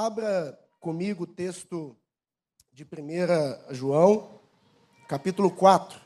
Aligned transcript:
Abra 0.00 0.56
comigo 0.78 1.24
o 1.24 1.26
texto 1.26 1.96
de 2.72 2.84
1 2.84 3.74
João, 3.74 4.40
capítulo 5.08 5.50
4. 5.50 6.00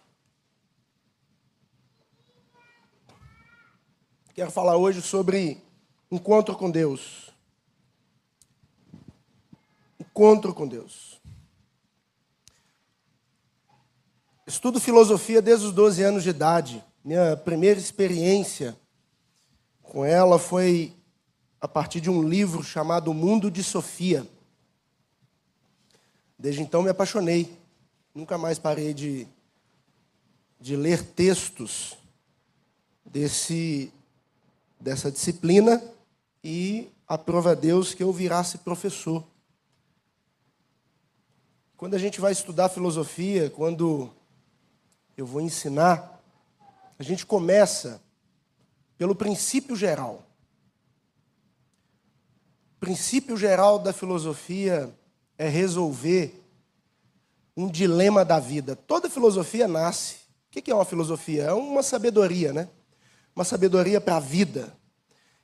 Quero 4.33 4.50
falar 4.50 4.78
hoje 4.78 5.02
sobre 5.02 5.63
encontro 6.10 6.57
com 6.57 6.70
Deus. 6.70 7.34
Encontro 10.01 10.55
com 10.55 10.67
Deus. 10.67 11.21
Estudo 14.47 14.81
filosofia 14.81 15.43
desde 15.43 15.67
os 15.67 15.73
12 15.75 16.03
anos 16.03 16.23
de 16.23 16.31
idade. 16.31 16.83
Minha 17.05 17.37
primeira 17.37 17.79
experiência 17.79 18.75
com 19.83 20.03
ela 20.03 20.39
foi 20.39 20.97
a 21.63 21.69
partir 21.69 22.01
de 22.01 22.11
um 22.11 22.29
livro 22.29 22.61
chamado 22.61 23.15
Mundo 23.15 23.49
de 23.49 23.63
Sofia. 23.63 24.27
Desde 26.36 26.61
então 26.61 26.82
me 26.82 26.91
apaixonei. 26.91 27.57
Nunca 28.13 28.36
mais 28.36 28.59
parei 28.59 28.93
de, 28.93 29.29
de 30.61 30.75
ler 30.75 31.05
textos 31.05 31.96
desse, 33.05 33.92
dessa 34.80 35.09
disciplina 35.09 35.80
e 36.42 36.91
aprova 37.06 37.52
a 37.52 37.55
Deus 37.55 37.94
que 37.94 38.02
eu 38.02 38.12
virasse 38.12 38.58
professor. 38.58 39.22
Quando 41.77 41.94
a 41.94 41.98
gente 41.98 42.20
vai 42.20 42.33
estudar 42.33 42.70
filosofia, 42.70 43.48
quando 43.50 44.10
eu 45.16 45.24
vou 45.24 45.41
ensinar, 45.41 46.20
a 46.98 47.05
gente 47.05 47.24
começa 47.24 48.02
pelo 48.98 49.14
princípio 49.14 49.77
geral. 49.77 50.27
Princípio 52.82 53.36
geral 53.36 53.78
da 53.78 53.92
filosofia 53.92 54.92
é 55.38 55.48
resolver 55.48 56.34
um 57.56 57.68
dilema 57.68 58.25
da 58.25 58.41
vida. 58.41 58.75
Toda 58.75 59.08
filosofia 59.08 59.69
nasce. 59.69 60.16
O 60.48 60.61
que 60.61 60.69
é 60.69 60.75
uma 60.75 60.84
filosofia? 60.84 61.44
É 61.44 61.53
uma 61.53 61.80
sabedoria, 61.80 62.53
né? 62.53 62.69
Uma 63.36 63.44
sabedoria 63.44 64.00
para 64.00 64.16
a 64.16 64.19
vida. 64.19 64.77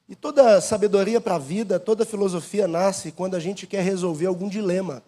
E 0.09 0.17
toda 0.17 0.61
sabedoria 0.61 1.21
para 1.21 1.37
a 1.37 1.39
vida, 1.39 1.79
toda 1.79 2.05
filosofia 2.05 2.67
nasce 2.67 3.13
quando 3.13 3.37
a 3.37 3.39
gente 3.39 3.69
quer 3.69 3.85
resolver 3.85 4.27
algum 4.27 4.49
dilema. 4.49 5.01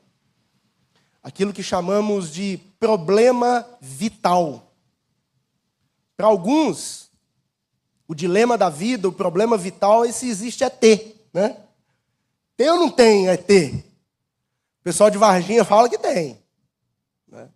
Aquilo 1.24 1.52
que 1.52 1.64
chamamos 1.64 2.32
de 2.32 2.60
problema 2.78 3.66
vital. 3.80 4.72
Para 6.16 6.28
alguns, 6.28 7.10
o 8.06 8.14
dilema 8.14 8.56
da 8.56 8.68
vida, 8.68 9.08
o 9.08 9.12
problema 9.12 9.56
vital 9.56 10.04
é 10.04 10.12
se 10.12 10.28
existe 10.28 10.62
ET, 10.62 10.80
né? 11.34 11.56
Tem 12.60 12.68
ou 12.68 12.76
não 12.76 12.90
tem 12.90 13.26
ET? 13.26 13.48
O 13.48 14.82
pessoal 14.84 15.08
de 15.08 15.16
Varginha 15.16 15.64
fala 15.64 15.88
que 15.88 15.96
tem. 15.96 16.38
Né? 17.26 17.48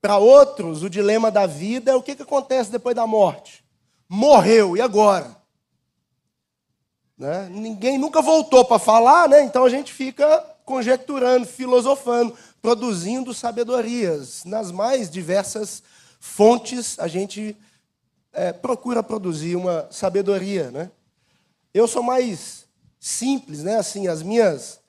Para 0.00 0.18
outros, 0.18 0.82
o 0.82 0.90
dilema 0.90 1.30
da 1.30 1.46
vida 1.46 1.92
é 1.92 1.94
o 1.94 2.02
que, 2.02 2.16
que 2.16 2.22
acontece 2.22 2.68
depois 2.68 2.96
da 2.96 3.06
morte. 3.06 3.64
Morreu, 4.08 4.76
e 4.76 4.80
agora? 4.80 5.36
Né? 7.16 7.48
Ninguém 7.48 7.96
nunca 7.96 8.20
voltou 8.20 8.64
para 8.64 8.80
falar, 8.80 9.28
né? 9.28 9.44
então 9.44 9.64
a 9.64 9.70
gente 9.70 9.92
fica 9.92 10.40
conjecturando, 10.64 11.46
filosofando, 11.46 12.36
produzindo 12.60 13.32
sabedorias. 13.32 14.44
Nas 14.44 14.72
mais 14.72 15.08
diversas 15.08 15.80
fontes, 16.18 16.98
a 16.98 17.06
gente 17.06 17.56
é, 18.32 18.52
procura 18.52 19.00
produzir 19.00 19.54
uma 19.54 19.86
sabedoria. 19.92 20.72
Né? 20.72 20.90
Eu 21.72 21.86
sou 21.86 22.02
mais 22.02 22.65
simples, 23.06 23.62
né? 23.62 23.76
assim, 23.76 24.08
as 24.08 24.20
minhas 24.20 24.80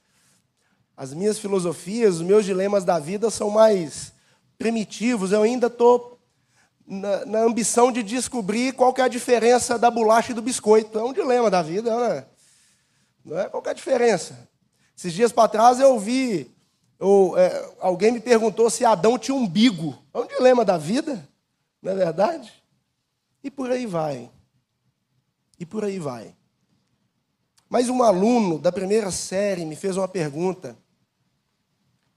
as 0.96 1.14
minhas 1.14 1.38
filosofias, 1.38 2.16
os 2.16 2.22
meus 2.24 2.44
dilemas 2.44 2.84
da 2.84 2.98
vida 2.98 3.30
são 3.30 3.52
mais 3.52 4.12
primitivos. 4.58 5.32
Eu 5.32 5.44
ainda 5.44 5.68
estou 5.68 6.20
na, 6.88 7.24
na, 7.24 7.40
ambição 7.42 7.92
de 7.92 8.02
descobrir 8.02 8.74
qual 8.74 8.92
é 8.98 9.02
a 9.04 9.08
diferença 9.08 9.78
da 9.78 9.92
bolacha 9.92 10.32
e 10.32 10.34
do 10.34 10.42
biscoito. 10.42 10.98
É 10.98 11.04
um 11.04 11.14
dilema 11.14 11.52
da 11.52 11.62
vida, 11.62 11.96
né? 11.96 12.26
Não 13.24 13.38
é? 13.38 13.48
Qual 13.48 13.62
é 13.64 13.70
a 13.70 13.74
diferença? 13.74 14.50
Esses 14.98 15.14
dias 15.14 15.32
para 15.32 15.48
trás 15.48 15.80
eu 15.80 15.92
ouvi, 15.92 16.50
eu, 17.00 17.36
é, 17.38 17.76
alguém 17.80 18.12
me 18.12 18.20
perguntou 18.20 18.68
se 18.72 18.84
Adão 18.84 19.20
tinha 19.20 19.36
umbigo. 19.36 19.96
É 20.12 20.18
um 20.18 20.26
dilema 20.26 20.66
da 20.66 20.80
vida, 20.80 21.30
não 21.80 21.92
é 21.92 21.96
verdade? 21.96 22.52
E 23.44 23.52
por 23.52 23.70
aí 23.70 23.86
vai. 23.86 24.32
E 25.60 25.66
por 25.68 25.86
aí 25.86 26.00
vai. 26.00 26.34
Mas 27.70 27.90
um 27.90 28.02
aluno 28.02 28.58
da 28.58 28.72
primeira 28.72 29.12
série 29.12 29.66
me 29.66 29.76
fez 29.76 29.98
uma 29.98 30.08
pergunta 30.08 30.78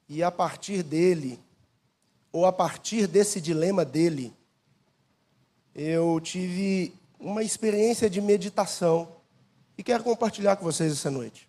e 0.08 0.22
a 0.22 0.30
partir 0.30 0.82
dele, 0.82 1.38
ou 2.32 2.44
a 2.44 2.52
partir 2.52 3.06
desse 3.06 3.40
dilema 3.40 3.84
dele, 3.84 4.34
eu 5.74 6.20
tive 6.20 6.92
uma 7.18 7.42
experiência 7.42 8.10
de 8.10 8.20
meditação 8.20 9.08
e 9.78 9.82
quero 9.82 10.02
compartilhar 10.02 10.56
com 10.56 10.64
vocês 10.64 10.92
essa 10.92 11.10
noite. 11.10 11.48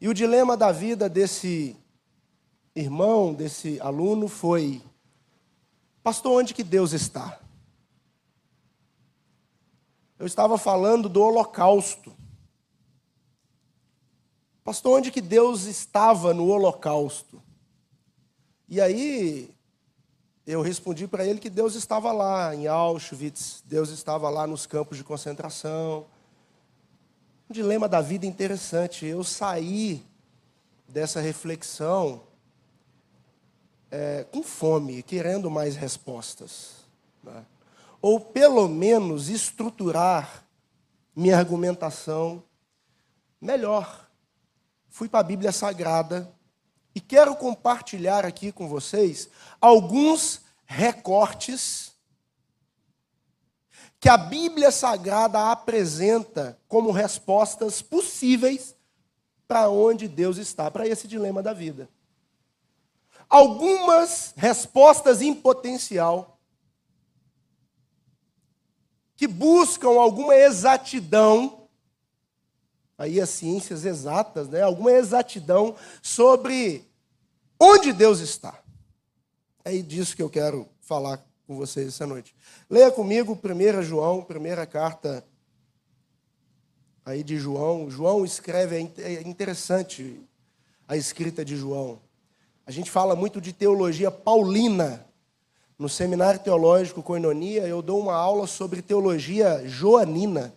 E 0.00 0.08
o 0.08 0.14
dilema 0.14 0.56
da 0.56 0.70
vida 0.70 1.08
desse 1.08 1.74
irmão, 2.74 3.32
desse 3.32 3.80
aluno, 3.80 4.28
foi: 4.28 4.82
Pastor, 6.02 6.40
onde 6.40 6.52
que 6.54 6.62
Deus 6.62 6.92
está? 6.92 7.40
Eu 10.18 10.26
estava 10.26 10.58
falando 10.58 11.08
do 11.08 11.22
holocausto. 11.22 12.17
Pastor, 14.68 14.98
onde 14.98 15.10
que 15.10 15.22
Deus 15.22 15.64
estava 15.64 16.34
no 16.34 16.48
holocausto? 16.48 17.42
E 18.68 18.82
aí 18.82 19.50
eu 20.46 20.60
respondi 20.60 21.08
para 21.08 21.24
ele 21.24 21.40
que 21.40 21.48
Deus 21.48 21.74
estava 21.74 22.12
lá 22.12 22.54
em 22.54 22.66
Auschwitz, 22.66 23.62
Deus 23.64 23.88
estava 23.88 24.28
lá 24.28 24.46
nos 24.46 24.66
campos 24.66 24.98
de 24.98 25.04
concentração. 25.04 26.04
Um 27.48 27.54
dilema 27.54 27.88
da 27.88 28.02
vida 28.02 28.26
interessante. 28.26 29.06
Eu 29.06 29.24
saí 29.24 30.04
dessa 30.86 31.18
reflexão 31.18 32.24
é, 33.90 34.26
com 34.30 34.42
fome, 34.42 35.02
querendo 35.02 35.50
mais 35.50 35.76
respostas. 35.76 36.84
Né? 37.24 37.42
Ou 38.02 38.20
pelo 38.20 38.68
menos 38.68 39.30
estruturar 39.30 40.44
minha 41.16 41.38
argumentação 41.38 42.42
melhor 43.40 44.07
fui 44.98 45.08
para 45.08 45.20
a 45.20 45.22
Bíblia 45.22 45.52
Sagrada 45.52 46.28
e 46.92 47.00
quero 47.00 47.36
compartilhar 47.36 48.26
aqui 48.26 48.50
com 48.50 48.66
vocês 48.66 49.30
alguns 49.60 50.40
recortes 50.66 51.92
que 54.00 54.08
a 54.08 54.16
Bíblia 54.16 54.72
Sagrada 54.72 55.52
apresenta 55.52 56.58
como 56.66 56.90
respostas 56.90 57.80
possíveis 57.80 58.74
para 59.46 59.68
onde 59.70 60.08
Deus 60.08 60.36
está, 60.36 60.68
para 60.68 60.88
esse 60.88 61.06
dilema 61.06 61.44
da 61.44 61.52
vida. 61.52 61.88
Algumas 63.28 64.34
respostas 64.36 65.22
em 65.22 65.32
potencial 65.32 66.40
que 69.14 69.28
buscam 69.28 69.90
alguma 69.90 70.34
exatidão 70.34 71.57
aí 72.98 73.20
as 73.20 73.30
ciências 73.30 73.84
exatas, 73.84 74.48
né? 74.48 74.60
alguma 74.60 74.90
exatidão 74.90 75.76
sobre 76.02 76.84
onde 77.58 77.92
Deus 77.92 78.18
está. 78.18 78.58
É 79.64 79.76
disso 79.78 80.16
que 80.16 80.22
eu 80.22 80.28
quero 80.28 80.68
falar 80.80 81.24
com 81.46 81.56
vocês 81.56 81.88
essa 81.88 82.06
noite. 82.06 82.34
Leia 82.68 82.90
comigo 82.90 83.38
1 83.42 83.82
João, 83.82 84.22
primeira 84.22 84.66
carta 84.66 85.24
aí 87.04 87.22
de 87.22 87.38
João. 87.38 87.88
João 87.88 88.24
escreve, 88.24 88.90
é, 88.98 89.14
é 89.14 89.22
interessante 89.22 90.20
a 90.86 90.96
escrita 90.96 91.44
de 91.44 91.56
João. 91.56 92.00
A 92.66 92.70
gente 92.70 92.90
fala 92.90 93.14
muito 93.14 93.40
de 93.40 93.52
teologia 93.52 94.10
paulina. 94.10 95.06
No 95.78 95.88
seminário 95.88 96.40
teológico 96.40 97.02
Coinonia, 97.02 97.62
eu 97.62 97.80
dou 97.80 98.00
uma 98.00 98.14
aula 98.14 98.46
sobre 98.48 98.82
teologia 98.82 99.62
joanina. 99.66 100.52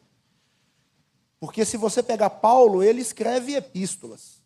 Porque 1.42 1.66
se 1.66 1.76
você 1.76 2.04
pegar 2.04 2.30
Paulo, 2.30 2.84
ele 2.84 3.02
escreve 3.02 3.56
epístolas, 3.56 4.44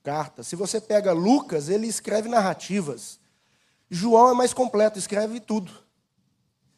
cartas. 0.00 0.46
Se 0.46 0.54
você 0.54 0.80
pega 0.80 1.12
Lucas, 1.12 1.68
ele 1.68 1.88
escreve 1.88 2.28
narrativas. 2.28 3.18
João 3.90 4.30
é 4.30 4.32
mais 4.32 4.54
completo, 4.54 4.96
escreve 4.96 5.40
tudo. 5.40 5.72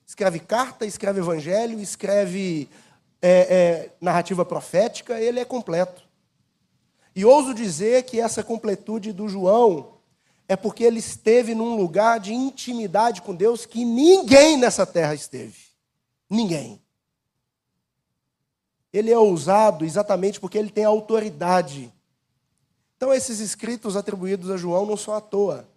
Escreve 0.07 0.41
carta, 0.41 0.87
escreve 0.87 1.21
evangelho, 1.21 1.79
escreve 1.81 2.67
é, 3.21 3.31
é, 3.31 3.91
narrativa 4.01 4.43
profética, 4.43 5.21
ele 5.21 5.39
é 5.39 5.45
completo. 5.45 6.03
E 7.15 7.27
ouso 7.27 7.53
dizer 7.53 8.05
que 8.05 8.19
essa 8.19 8.43
completude 8.43 9.13
do 9.13 9.29
João 9.29 9.99
é 10.49 10.57
porque 10.57 10.83
ele 10.83 10.99
esteve 10.99 11.55
num 11.55 11.77
lugar 11.77 12.19
de 12.19 12.33
intimidade 12.33 13.21
com 13.21 13.35
Deus 13.35 13.67
que 13.67 13.85
ninguém 13.85 14.57
nessa 14.57 14.87
terra 14.87 15.13
esteve. 15.13 15.59
Ninguém. 16.31 16.81
Ele 18.99 19.13
é 19.13 19.19
ousado 19.19 19.85
exatamente 19.85 20.41
porque 20.41 20.59
ele 20.59 20.71
tem 20.71 20.85
autoridade 20.85 21.93
Então, 22.97 23.15
esses 23.15 23.39
escritos 23.39 23.97
atribuídos 23.97 24.51
a 24.51 24.57
João 24.57 24.85
não 24.85 24.97
são 24.97 25.15
à 25.15 25.21
toa. 25.21 25.69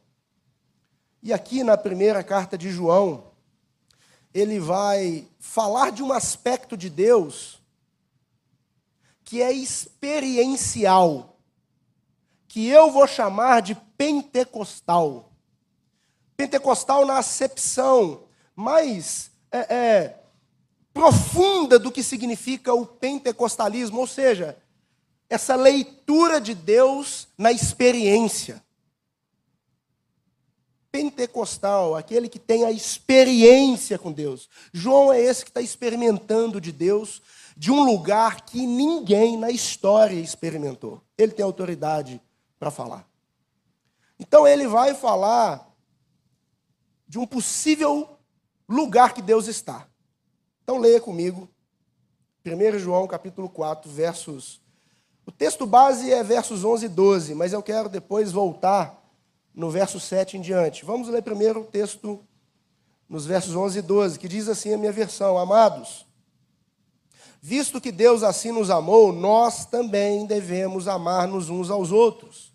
E 1.21 1.31
aqui 1.31 1.63
na 1.63 1.77
primeira 1.77 2.23
carta 2.23 2.57
de 2.57 2.71
João, 2.71 3.25
ele 4.33 4.59
vai 4.59 5.27
falar 5.39 5.91
de 5.91 6.01
um 6.01 6.11
aspecto 6.11 6.75
de 6.75 6.89
Deus 6.89 7.61
que 9.23 9.39
é 9.39 9.51
experiencial, 9.51 11.37
que 12.47 12.67
eu 12.67 12.91
vou 12.91 13.05
chamar 13.05 13.61
de 13.61 13.75
pentecostal. 13.75 15.31
Pentecostal 16.35 17.05
na 17.05 17.19
acepção 17.19 18.23
mais 18.55 19.29
é, 19.51 19.59
é, 19.59 20.20
profunda 20.93 21.79
do 21.79 21.91
que 21.91 22.03
significa 22.03 22.73
o 22.73 22.85
pentecostalismo, 22.85 23.99
ou 23.99 24.07
seja, 24.07 24.57
essa 25.29 25.55
leitura 25.55 26.41
de 26.41 26.53
Deus 26.53 27.27
na 27.37 27.51
experiência. 27.51 28.63
Pentecostal, 30.91 31.95
aquele 31.95 32.27
que 32.27 32.37
tem 32.37 32.65
a 32.65 32.71
experiência 32.71 33.97
com 33.97 34.11
Deus. 34.11 34.49
João 34.73 35.11
é 35.13 35.21
esse 35.21 35.45
que 35.45 35.49
está 35.49 35.61
experimentando 35.61 36.59
de 36.59 36.71
Deus 36.71 37.21
de 37.55 37.71
um 37.71 37.83
lugar 37.83 38.41
que 38.41 38.65
ninguém 38.65 39.37
na 39.37 39.49
história 39.49 40.19
experimentou. 40.19 41.01
Ele 41.17 41.31
tem 41.31 41.45
autoridade 41.45 42.21
para 42.59 42.71
falar. 42.71 43.07
Então 44.19 44.45
ele 44.45 44.67
vai 44.67 44.93
falar 44.93 45.71
de 47.07 47.17
um 47.17 47.25
possível 47.25 48.17
lugar 48.67 49.13
que 49.13 49.21
Deus 49.21 49.47
está. 49.47 49.87
Então 50.71 50.79
leia 50.79 51.01
comigo 51.01 51.49
1 52.45 52.79
João 52.79 53.05
capítulo 53.05 53.49
4, 53.49 53.91
versos 53.91 54.61
o 55.25 55.29
texto 55.29 55.65
base 55.65 56.13
é 56.13 56.23
versos 56.23 56.63
11 56.63 56.85
e 56.85 56.87
12, 56.87 57.35
mas 57.35 57.51
eu 57.51 57.61
quero 57.61 57.89
depois 57.89 58.31
voltar 58.31 59.03
no 59.53 59.69
verso 59.69 59.99
7 59.99 60.37
em 60.37 60.41
diante. 60.41 60.85
Vamos 60.85 61.09
ler 61.09 61.23
primeiro 61.23 61.59
o 61.59 61.65
texto 61.65 62.25
nos 63.09 63.25
versos 63.25 63.53
11 63.53 63.79
e 63.79 63.81
12, 63.81 64.17
que 64.17 64.29
diz 64.29 64.47
assim 64.47 64.73
a 64.73 64.77
minha 64.77 64.93
versão: 64.93 65.37
Amados, 65.37 66.05
visto 67.41 67.81
que 67.81 67.91
Deus 67.91 68.23
assim 68.23 68.53
nos 68.53 68.69
amou, 68.69 69.11
nós 69.11 69.65
também 69.65 70.25
devemos 70.25 70.87
amar-nos 70.87 71.49
uns 71.49 71.69
aos 71.69 71.91
outros. 71.91 72.53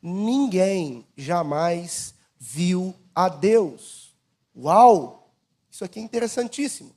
Ninguém 0.00 1.04
jamais 1.16 2.14
viu 2.38 2.94
a 3.12 3.28
Deus. 3.28 4.14
Uau! 4.56 5.32
Isso 5.68 5.84
aqui 5.84 5.98
é 5.98 6.02
interessantíssimo. 6.02 6.94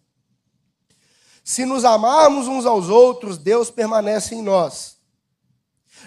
Se 1.47 1.65
nos 1.65 1.85
amarmos 1.85 2.45
uns 2.49 2.65
aos 2.65 2.89
outros, 2.89 3.38
Deus 3.38 3.71
permanece 3.71 4.35
em 4.35 4.41
nós. 4.41 4.97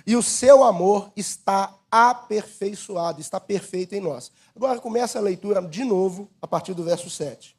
E 0.07 0.15
o 0.15 0.23
seu 0.23 0.63
amor 0.63 1.11
está 1.17 1.75
aperfeiçoado, 1.91 3.23
está 3.23 3.41
perfeito 3.41 3.95
em 3.95 4.03
nós. 4.03 4.31
Agora 4.55 4.79
começa 4.79 5.19
a 5.19 5.23
leitura 5.23 5.63
de 5.63 5.83
novo, 5.83 6.31
a 6.43 6.47
partir 6.47 6.75
do 6.75 6.85
verso 6.85 7.09
7. 7.09 7.57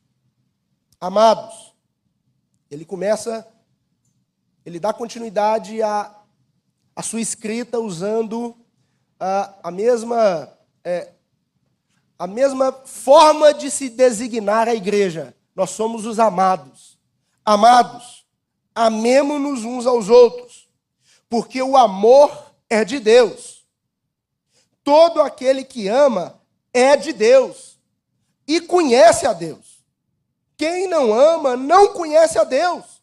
Amados, 1.00 1.74
ele 2.70 2.86
começa, 2.86 3.48
ele 4.64 4.80
dá 4.80 4.94
continuidade 4.94 5.82
à, 5.82 6.16
à 6.96 7.02
sua 7.02 7.20
escrita 7.20 7.80
usando 7.80 8.56
a, 9.20 9.56
a 9.64 9.72
mesma. 9.72 10.56
É, 10.84 11.14
a 12.20 12.28
mesma 12.28 12.72
forma 12.72 13.52
de 13.56 13.72
se 13.72 13.90
designar 13.90 14.68
a 14.68 14.76
igreja. 14.76 15.36
Nós 15.56 15.72
somos 15.72 16.06
os 16.06 16.20
amados. 16.20 16.91
Amados, 17.44 18.26
amemo-nos 18.74 19.64
uns 19.64 19.86
aos 19.88 20.10
outros, 20.10 20.70
porque 21.30 21.62
o 21.62 21.76
amor 21.76 22.54
é 22.70 22.86
de 22.86 23.00
Deus. 23.00 23.66
Todo 24.84 25.22
aquele 25.22 25.64
que 25.64 25.88
ama 25.88 26.40
é 26.74 26.96
de 26.96 27.14
Deus 27.14 27.80
e 28.48 28.62
conhece 28.62 29.26
a 29.26 29.34
Deus. 29.34 29.84
Quem 30.56 30.88
não 30.88 31.14
ama 31.14 31.58
não 31.58 31.94
conhece 31.94 32.38
a 32.38 32.44
Deus, 32.44 33.02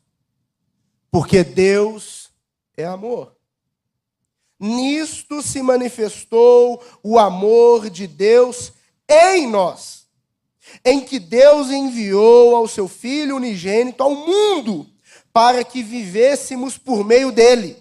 porque 1.11 1.43
Deus 1.43 2.31
é 2.76 2.85
amor. 2.85 3.37
Nisto 4.61 5.43
se 5.43 5.62
manifestou 5.62 6.82
o 7.02 7.19
amor 7.19 7.90
de 7.90 8.06
Deus 8.06 8.73
em 9.08 9.49
nós 9.49 9.97
em 10.84 11.00
que 11.00 11.18
Deus 11.18 11.70
enviou 11.70 12.56
ao 12.56 12.68
seu 12.68 12.88
Filho 12.88 13.36
unigênito 13.36 14.02
ao 14.02 14.14
mundo 14.14 14.86
para 15.32 15.62
que 15.62 15.82
vivêssemos 15.82 16.76
por 16.76 17.04
meio 17.04 17.30
dele. 17.30 17.76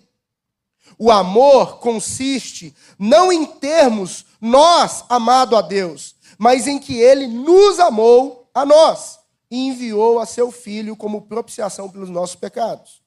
O 0.97 1.11
amor 1.11 1.79
consiste 1.79 2.75
não 2.97 3.31
em 3.31 3.45
termos 3.45 4.25
nós 4.41 5.05
amado 5.09 5.55
a 5.55 5.61
Deus, 5.61 6.15
mas 6.37 6.67
em 6.67 6.79
que 6.79 6.99
ele 6.99 7.27
nos 7.27 7.79
amou 7.79 8.49
a 8.53 8.65
nós 8.65 9.19
e 9.49 9.67
enviou 9.67 10.19
a 10.19 10.25
seu 10.25 10.51
Filho 10.51 10.95
como 10.95 11.21
propiciação 11.21 11.89
pelos 11.89 12.09
nossos 12.09 12.35
pecados. 12.35 13.01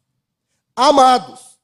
Amados, 0.74 1.58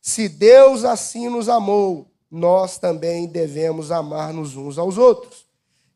se 0.00 0.28
Deus 0.28 0.84
assim 0.84 1.28
nos 1.28 1.48
amou, 1.48 2.10
nós 2.30 2.78
também 2.78 3.26
devemos 3.26 3.90
amar-nos 3.90 4.56
uns 4.56 4.78
aos 4.78 4.98
outros 4.98 5.47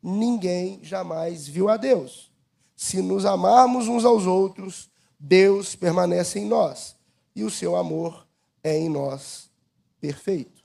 ninguém 0.02 0.80
jamais 0.82 1.46
viu 1.46 1.68
a 1.68 1.76
Deus. 1.76 2.30
Se 2.74 3.00
nos 3.00 3.24
amarmos 3.24 3.86
uns 3.86 4.04
aos 4.04 4.26
outros, 4.26 4.90
Deus 5.18 5.76
permanece 5.76 6.40
em 6.40 6.46
nós 6.46 6.96
e 7.34 7.44
o 7.44 7.50
seu 7.50 7.76
amor 7.76 8.26
é 8.62 8.76
em 8.76 8.88
nós 8.88 9.50
perfeito. 10.00 10.62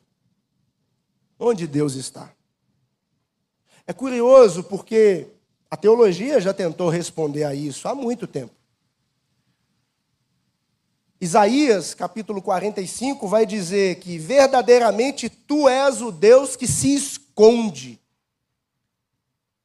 Onde 1.39 1.67
Deus 1.67 1.93
está? 1.93 2.33
É 3.85 3.93
curioso 3.93 4.63
porque 4.63 5.27
a 5.69 5.77
teologia 5.77 6.41
já 6.41 6.53
tentou 6.53 6.89
responder 6.89 7.43
a 7.43 7.53
isso 7.53 7.87
há 7.87 7.93
muito 7.93 8.25
tempo. 8.25 8.53
Isaías, 11.19 11.93
capítulo 11.93 12.41
45, 12.41 13.27
vai 13.27 13.45
dizer 13.45 13.99
que 13.99 14.17
verdadeiramente 14.17 15.29
tu 15.29 15.67
és 15.67 16.01
o 16.01 16.11
Deus 16.11 16.55
que 16.55 16.67
se 16.67 16.93
esconde 16.93 17.99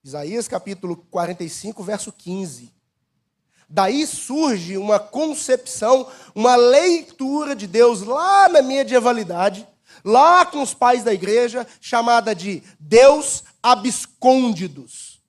Isaías 0.05 0.49
capítulo 0.49 0.97
45, 0.97 1.83
verso 1.85 2.13
15. 2.13 2.73
Daí 3.69 4.07
surge 4.07 4.77
uma 4.77 4.99
concepção, 4.99 6.11
uma 6.35 6.57
leitura 6.57 7.55
de 7.55 7.67
Deus 7.67 8.03
lá 8.03 8.49
na 8.49 8.61
medievalidade, 8.61 9.67
lá 10.05 10.45
com 10.45 10.61
os 10.61 10.75
pais 10.75 11.05
da 11.05 11.15
igreja, 11.15 11.67
chamada 11.81 12.35
de 12.35 12.63
Deus 12.81 13.45
abscôndidos. 13.63 15.23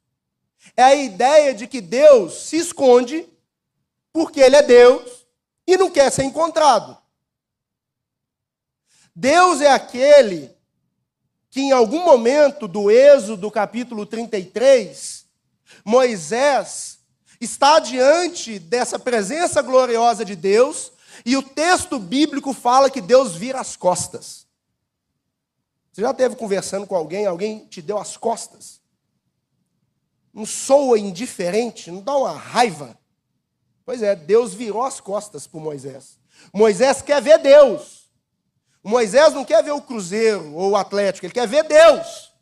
É 0.75 0.83
a 0.83 0.95
ideia 0.95 1.53
de 1.53 1.67
que 1.67 1.79
Deus 1.79 2.33
se 2.33 2.57
esconde 2.57 3.29
porque 4.11 4.39
Ele 4.39 4.55
é 4.55 4.63
Deus 4.63 5.25
e 5.67 5.77
não 5.77 5.91
quer 5.91 6.11
ser 6.11 6.23
encontrado. 6.23 6.97
Deus 9.15 9.61
é 9.61 9.71
aquele 9.71 10.52
que 11.53 11.61
em 11.61 11.71
algum 11.71 12.03
momento 12.03 12.67
do 12.67 12.89
Êxodo 12.89 13.51
capítulo 13.51 14.07
33, 14.07 15.23
Moisés 15.85 16.97
está 17.39 17.77
diante 17.77 18.57
dessa 18.57 18.97
presença 18.97 19.61
gloriosa 19.61 20.25
de 20.25 20.35
Deus 20.35 20.91
e 21.23 21.37
o 21.37 21.43
texto 21.43 21.99
bíblico 21.99 22.53
fala 22.53 22.89
que 22.89 22.99
Deus 22.99 23.35
vira 23.35 23.59
as 23.59 23.75
costas. 23.75 24.47
Você 25.91 26.01
já 26.01 26.09
esteve 26.09 26.35
conversando 26.35 26.87
com 26.87 26.95
alguém, 26.95 27.27
alguém 27.27 27.67
te 27.67 27.83
deu 27.83 27.99
as 27.99 28.17
costas? 28.17 28.81
Não 30.33 30.47
soa 30.47 30.97
indiferente, 30.97 31.91
não 31.91 32.01
dá 32.01 32.17
uma 32.17 32.31
raiva? 32.31 32.97
Pois 33.85 34.01
é, 34.01 34.15
Deus 34.15 34.55
virou 34.55 34.81
as 34.81 34.99
costas 34.99 35.45
para 35.45 35.59
Moisés. 35.59 36.17
Moisés 36.51 37.03
quer 37.03 37.21
ver 37.21 37.37
Deus. 37.37 38.02
O 38.83 38.89
Moisés 38.89 39.33
não 39.33 39.45
quer 39.45 39.63
ver 39.63 39.71
o 39.71 39.81
Cruzeiro 39.81 40.53
ou 40.53 40.71
o 40.71 40.75
Atlético, 40.75 41.25
ele 41.25 41.33
quer 41.33 41.47
ver 41.47 41.63
Deus. 41.63 42.33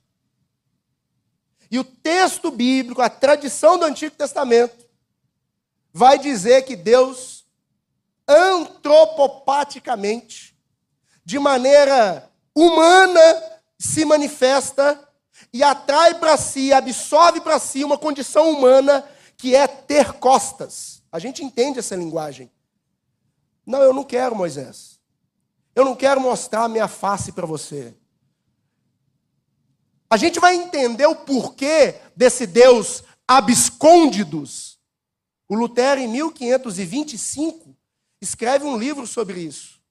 E 1.69 1.77
o 1.77 1.83
texto 1.83 2.49
bíblico, 2.49 2.99
a 3.01 3.09
tradição 3.09 3.77
do 3.77 3.85
Antigo 3.85 4.15
Testamento, 4.15 4.89
vai 5.93 6.17
dizer 6.17 6.63
que 6.63 6.75
Deus, 6.75 7.45
antropopaticamente, 8.27 10.57
de 11.23 11.37
maneira 11.37 12.27
humana, 12.55 13.43
se 13.77 14.03
manifesta 14.03 15.07
e 15.53 15.61
atrai 15.63 16.15
para 16.15 16.35
si, 16.37 16.73
absorve 16.73 17.41
para 17.41 17.59
si 17.59 17.83
uma 17.83 17.97
condição 17.97 18.51
humana 18.51 19.07
que 19.37 19.55
é 19.55 19.67
ter 19.67 20.13
costas. 20.13 21.03
A 21.11 21.19
gente 21.19 21.43
entende 21.43 21.79
essa 21.79 21.95
linguagem. 21.95 22.51
Não, 23.65 23.81
eu 23.81 23.93
não 23.93 24.03
quero, 24.03 24.35
Moisés. 24.35 24.90
Eu 25.75 25.85
não 25.85 25.95
quero 25.95 26.19
mostrar 26.19 26.63
a 26.63 26.67
minha 26.67 26.87
face 26.87 27.31
para 27.31 27.45
você. 27.45 27.95
A 30.09 30.17
gente 30.17 30.39
vai 30.39 30.55
entender 30.55 31.05
o 31.05 31.15
porquê 31.15 32.01
desse 32.15 32.45
Deus 32.45 33.03
abscôndidos. 33.25 34.77
O 35.47 35.55
Lutero, 35.55 36.01
em 36.01 36.07
1525, 36.07 37.75
escreve 38.21 38.65
um 38.65 38.77
livro 38.77 39.07
sobre 39.07 39.39
isso. 39.39 39.81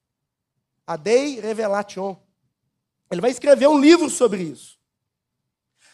A 0.85 0.95
Dei 0.95 1.39
Revelation. 1.39 2.15
Ele 3.09 3.21
vai 3.21 3.31
escrever 3.31 3.67
um 3.67 3.79
livro 3.79 4.09
sobre 4.09 4.43
isso. 4.43 4.79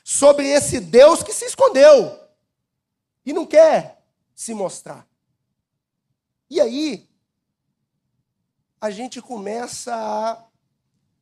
Sobre 0.04 0.48
esse 0.48 0.80
Deus 0.80 1.24
que 1.24 1.34
se 1.34 1.46
escondeu 1.46 2.20
e 3.26 3.34
não 3.34 3.46
quer 3.46 4.06
se 4.36 4.54
mostrar. 4.54 5.08
E 6.50 6.62
aí, 6.62 7.07
a 8.80 8.90
gente 8.90 9.22
começa 9.22 9.94
a, 9.94 10.32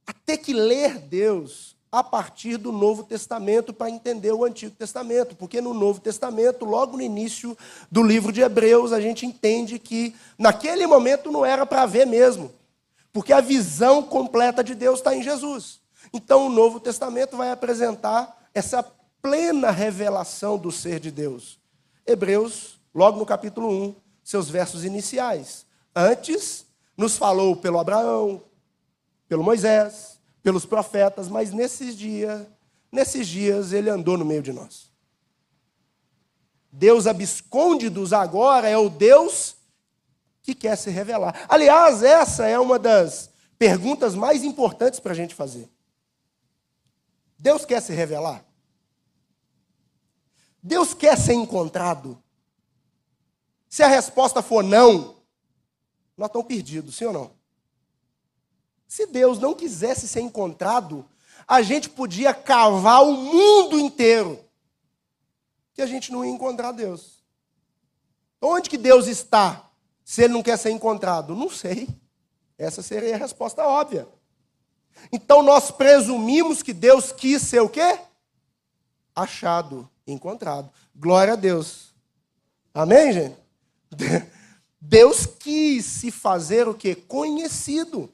a 0.08 0.14
ter 0.26 0.38
que 0.38 0.54
ler 0.54 1.00
Deus 1.00 1.76
a 1.92 2.04
partir 2.04 2.58
do 2.58 2.74
Novo 2.74 3.04
Testamento 3.04 3.74
para 3.74 3.90
entender 3.90 4.34
o 4.34 4.44
Antigo 4.44 4.76
Testamento, 4.76 5.34
porque 5.36 5.62
no 5.62 5.74
Novo 5.74 6.02
Testamento, 6.02 6.66
logo 6.66 6.98
no 6.98 7.02
início 7.02 7.58
do 7.90 8.04
livro 8.04 8.34
de 8.34 8.42
Hebreus, 8.42 8.92
a 8.92 9.00
gente 9.00 9.26
entende 9.26 9.80
que 9.80 10.14
naquele 10.38 10.86
momento 10.86 11.32
não 11.32 11.46
era 11.46 11.66
para 11.66 11.86
ver 11.86 12.06
mesmo, 12.06 12.52
porque 13.14 13.32
a 13.32 13.40
visão 13.40 14.04
completa 14.04 14.62
de 14.62 14.76
Deus 14.76 15.00
está 15.00 15.16
em 15.16 15.24
Jesus. 15.24 15.80
Então 16.12 16.48
o 16.48 16.50
Novo 16.50 16.82
Testamento 16.82 17.38
vai 17.38 17.50
apresentar 17.50 18.50
essa 18.54 18.84
plena 19.22 19.72
revelação 19.72 20.58
do 20.58 20.74
ser 20.74 21.00
de 21.00 21.12
Deus. 21.12 21.58
Hebreus, 22.06 22.78
logo 22.94 23.18
no 23.18 23.26
capítulo 23.26 23.70
1, 23.70 23.96
seus 24.22 24.50
versos 24.50 24.84
iniciais. 24.84 25.66
Antes, 25.96 26.65
nos 26.98 27.18
falou 27.18 27.56
pelo 27.56 27.80
Abraão, 27.80 28.44
pelo 29.28 29.44
Moisés, 29.44 30.20
pelos 30.42 30.66
profetas, 30.66 31.28
mas 31.28 31.52
nesses 31.52 31.98
dias, 31.98 32.48
nesses 32.92 33.28
dias 33.28 33.74
ele 33.74 33.90
andou 33.90 34.18
no 34.18 34.26
meio 34.26 34.42
de 34.42 34.54
nós. 34.54 34.92
Deus 36.72 37.08
absconde-dos 37.08 38.14
agora 38.14 38.68
é 38.70 38.78
o 38.78 38.90
Deus 38.90 39.56
que 40.44 40.54
quer 40.54 40.76
se 40.78 40.90
revelar. 40.90 41.46
Aliás, 41.50 42.04
essa 42.04 42.46
é 42.46 42.60
uma 42.60 42.78
das 42.78 43.30
perguntas 43.58 44.14
mais 44.14 44.44
importantes 44.44 45.00
para 45.00 45.14
a 45.14 45.16
gente 45.16 45.34
fazer. 45.34 45.70
Deus 47.40 47.66
quer 47.66 47.82
se 47.82 47.94
revelar? 47.94 48.46
Deus 50.62 50.94
quer 50.94 51.18
ser 51.18 51.34
encontrado? 51.34 52.22
Se 53.70 53.84
a 53.84 53.88
resposta 53.88 54.42
for 54.42 54.64
não, 54.64 55.15
nós 56.18 56.28
estamos 56.28 56.48
perdidos, 56.48 56.96
sim 56.96 57.06
ou 57.06 57.14
não? 57.14 57.32
Se 58.88 59.06
Deus 59.08 59.40
não 59.40 59.54
quisesse 59.54 60.08
ser 60.08 60.22
encontrado, 60.22 61.06
a 61.48 61.62
gente 61.62 61.90
podia 61.90 62.34
cavar 62.34 63.04
o 63.04 63.12
mundo 63.12 63.80
inteiro, 63.80 64.40
que 65.74 65.82
a 65.82 65.86
gente 65.86 66.12
não 66.12 66.24
ia 66.24 66.32
encontrar 66.32 66.72
Deus. 66.72 67.24
Onde 68.42 68.70
que 68.70 68.78
Deus 68.78 69.08
está 69.08 69.70
se 70.04 70.24
ele 70.24 70.34
não 70.34 70.44
quer 70.44 70.58
ser 70.58 70.70
encontrado? 70.70 71.36
Não 71.36 71.50
sei. 71.50 71.88
Essa 72.58 72.82
seria 72.82 73.16
a 73.16 73.18
resposta 73.18 73.66
óbvia. 73.66 74.08
Então 75.12 75.44
nós 75.44 75.72
presumimos 75.72 76.64
que 76.64 76.74
Deus 76.74 77.12
quis 77.12 77.42
ser 77.42 77.60
o 77.60 77.70
quê? 77.70 78.00
Achado, 79.14 79.90
encontrado. 80.08 80.70
Glória 80.96 81.34
a 81.34 81.36
Deus. 81.38 81.94
Amém, 82.74 83.12
gente? 83.12 83.38
Deus 84.88 85.26
quis 85.26 85.84
se 85.84 86.12
fazer 86.12 86.68
o 86.68 86.76
que? 86.76 86.94
Conhecido. 86.94 88.12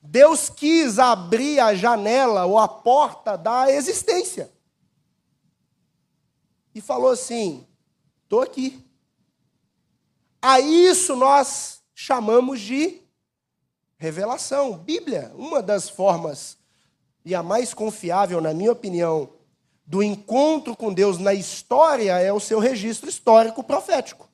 Deus 0.00 0.48
quis 0.48 0.98
abrir 0.98 1.58
a 1.58 1.74
janela 1.74 2.46
ou 2.46 2.56
a 2.56 2.68
porta 2.68 3.36
da 3.36 3.70
existência. 3.70 4.50
E 6.72 6.80
falou 6.80 7.10
assim: 7.10 7.66
estou 8.22 8.42
aqui. 8.42 8.84
A 10.40 10.60
isso 10.60 11.16
nós 11.16 11.82
chamamos 11.92 12.60
de 12.60 13.02
revelação. 13.96 14.78
Bíblia, 14.78 15.32
uma 15.34 15.60
das 15.60 15.88
formas, 15.88 16.56
e 17.24 17.34
a 17.34 17.42
mais 17.42 17.74
confiável, 17.74 18.40
na 18.40 18.54
minha 18.54 18.70
opinião, 18.70 19.30
do 19.84 20.00
encontro 20.00 20.76
com 20.76 20.94
Deus 20.94 21.18
na 21.18 21.34
história 21.34 22.20
é 22.20 22.32
o 22.32 22.38
seu 22.38 22.60
registro 22.60 23.08
histórico 23.08 23.64
profético. 23.64 24.27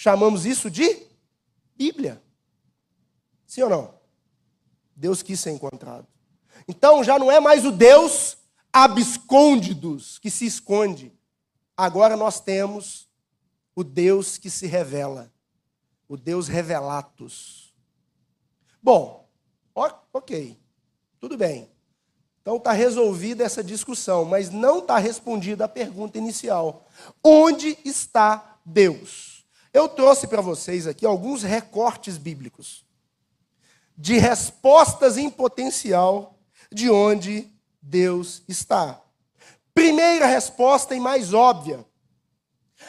Chamamos 0.00 0.46
isso 0.46 0.70
de 0.70 1.08
Bíblia. 1.74 2.22
Sim 3.44 3.62
ou 3.62 3.68
não? 3.68 3.94
Deus 4.94 5.24
quis 5.24 5.40
ser 5.40 5.50
encontrado. 5.50 6.06
Então 6.68 7.02
já 7.02 7.18
não 7.18 7.32
é 7.32 7.40
mais 7.40 7.64
o 7.64 7.72
Deus 7.72 8.38
abscôndidos 8.72 10.16
que 10.20 10.30
se 10.30 10.46
esconde. 10.46 11.12
Agora 11.76 12.16
nós 12.16 12.38
temos 12.38 13.08
o 13.74 13.82
Deus 13.82 14.38
que 14.38 14.48
se 14.48 14.68
revela. 14.68 15.32
O 16.06 16.16
Deus 16.16 16.46
revelatus. 16.46 17.74
Bom, 18.80 19.28
ok, 19.74 20.56
tudo 21.18 21.36
bem. 21.36 21.68
Então 22.40 22.58
está 22.58 22.70
resolvida 22.70 23.42
essa 23.42 23.64
discussão, 23.64 24.24
mas 24.24 24.48
não 24.48 24.78
está 24.78 24.96
respondida 24.96 25.64
a 25.64 25.68
pergunta 25.68 26.18
inicial: 26.18 26.86
onde 27.20 27.76
está 27.84 28.60
Deus? 28.64 29.37
Eu 29.78 29.88
trouxe 29.88 30.26
para 30.26 30.42
vocês 30.42 30.88
aqui 30.88 31.06
alguns 31.06 31.44
recortes 31.44 32.18
bíblicos 32.18 32.84
de 33.96 34.18
respostas 34.18 35.16
em 35.16 35.30
potencial 35.30 36.36
de 36.68 36.90
onde 36.90 37.48
Deus 37.80 38.42
está. 38.48 39.00
Primeira 39.72 40.26
resposta 40.26 40.96
e 40.96 41.00
mais 41.00 41.32
óbvia. 41.32 41.86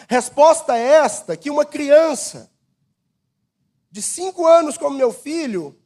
Resposta 0.08 0.76
esta 0.76 1.38
que 1.38 1.52
uma 1.52 1.64
criança 1.64 2.50
de 3.92 4.02
cinco 4.02 4.48
anos 4.48 4.76
como 4.76 4.98
meu 4.98 5.14
filho 5.14 5.80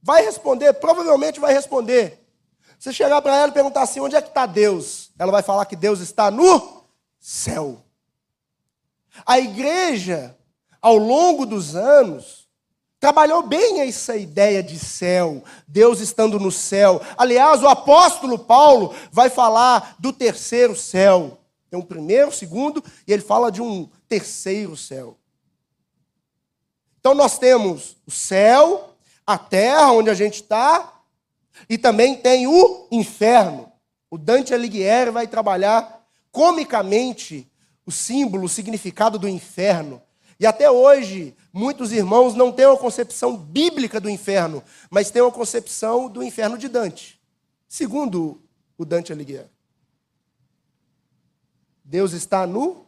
vai 0.00 0.24
responder, 0.24 0.72
provavelmente 0.74 1.40
vai 1.40 1.52
responder. 1.52 2.24
Você 2.78 2.92
chegar 2.92 3.20
para 3.22 3.36
ela 3.36 3.48
e 3.48 3.54
perguntar 3.54 3.82
assim: 3.82 3.98
onde 3.98 4.14
é 4.14 4.22
que 4.22 4.28
está 4.28 4.46
Deus? 4.46 5.10
Ela 5.18 5.32
vai 5.32 5.42
falar 5.42 5.66
que 5.66 5.74
Deus 5.74 5.98
está 5.98 6.30
no 6.30 6.84
céu. 7.18 7.87
A 9.24 9.38
igreja, 9.38 10.36
ao 10.80 10.96
longo 10.96 11.46
dos 11.46 11.74
anos, 11.76 12.48
trabalhou 13.00 13.42
bem 13.42 13.80
essa 13.80 14.16
ideia 14.16 14.62
de 14.62 14.78
céu, 14.78 15.42
Deus 15.66 16.00
estando 16.00 16.38
no 16.38 16.50
céu. 16.50 17.00
Aliás, 17.16 17.62
o 17.62 17.68
apóstolo 17.68 18.38
Paulo 18.38 18.94
vai 19.12 19.30
falar 19.30 19.96
do 19.98 20.12
terceiro 20.12 20.74
céu. 20.74 21.38
Tem 21.70 21.78
um 21.78 21.82
primeiro, 21.82 22.32
segundo, 22.32 22.82
e 23.06 23.12
ele 23.12 23.22
fala 23.22 23.52
de 23.52 23.62
um 23.62 23.88
terceiro 24.08 24.76
céu. 24.76 25.16
Então 26.98 27.14
nós 27.14 27.38
temos 27.38 27.96
o 28.06 28.10
céu, 28.10 28.96
a 29.26 29.38
terra 29.38 29.92
onde 29.92 30.10
a 30.10 30.14
gente 30.14 30.42
está, 30.42 30.94
e 31.68 31.78
também 31.78 32.16
tem 32.16 32.46
o 32.46 32.88
inferno. 32.90 33.70
O 34.10 34.16
Dante 34.18 34.54
Alighieri 34.54 35.10
vai 35.10 35.26
trabalhar 35.26 36.04
comicamente 36.32 37.50
o 37.88 37.90
símbolo, 37.90 38.44
o 38.44 38.48
significado 38.50 39.18
do 39.18 39.26
inferno. 39.26 40.02
E 40.38 40.44
até 40.44 40.70
hoje, 40.70 41.34
muitos 41.50 41.90
irmãos 41.90 42.34
não 42.34 42.52
têm 42.52 42.66
uma 42.66 42.76
concepção 42.76 43.34
bíblica 43.34 43.98
do 43.98 44.10
inferno, 44.10 44.62
mas 44.90 45.10
têm 45.10 45.22
uma 45.22 45.32
concepção 45.32 46.06
do 46.06 46.22
inferno 46.22 46.58
de 46.58 46.68
Dante, 46.68 47.18
segundo 47.66 48.42
o 48.76 48.84
Dante 48.84 49.10
Alighieri. 49.10 49.48
Deus 51.82 52.12
está 52.12 52.46
no 52.46 52.84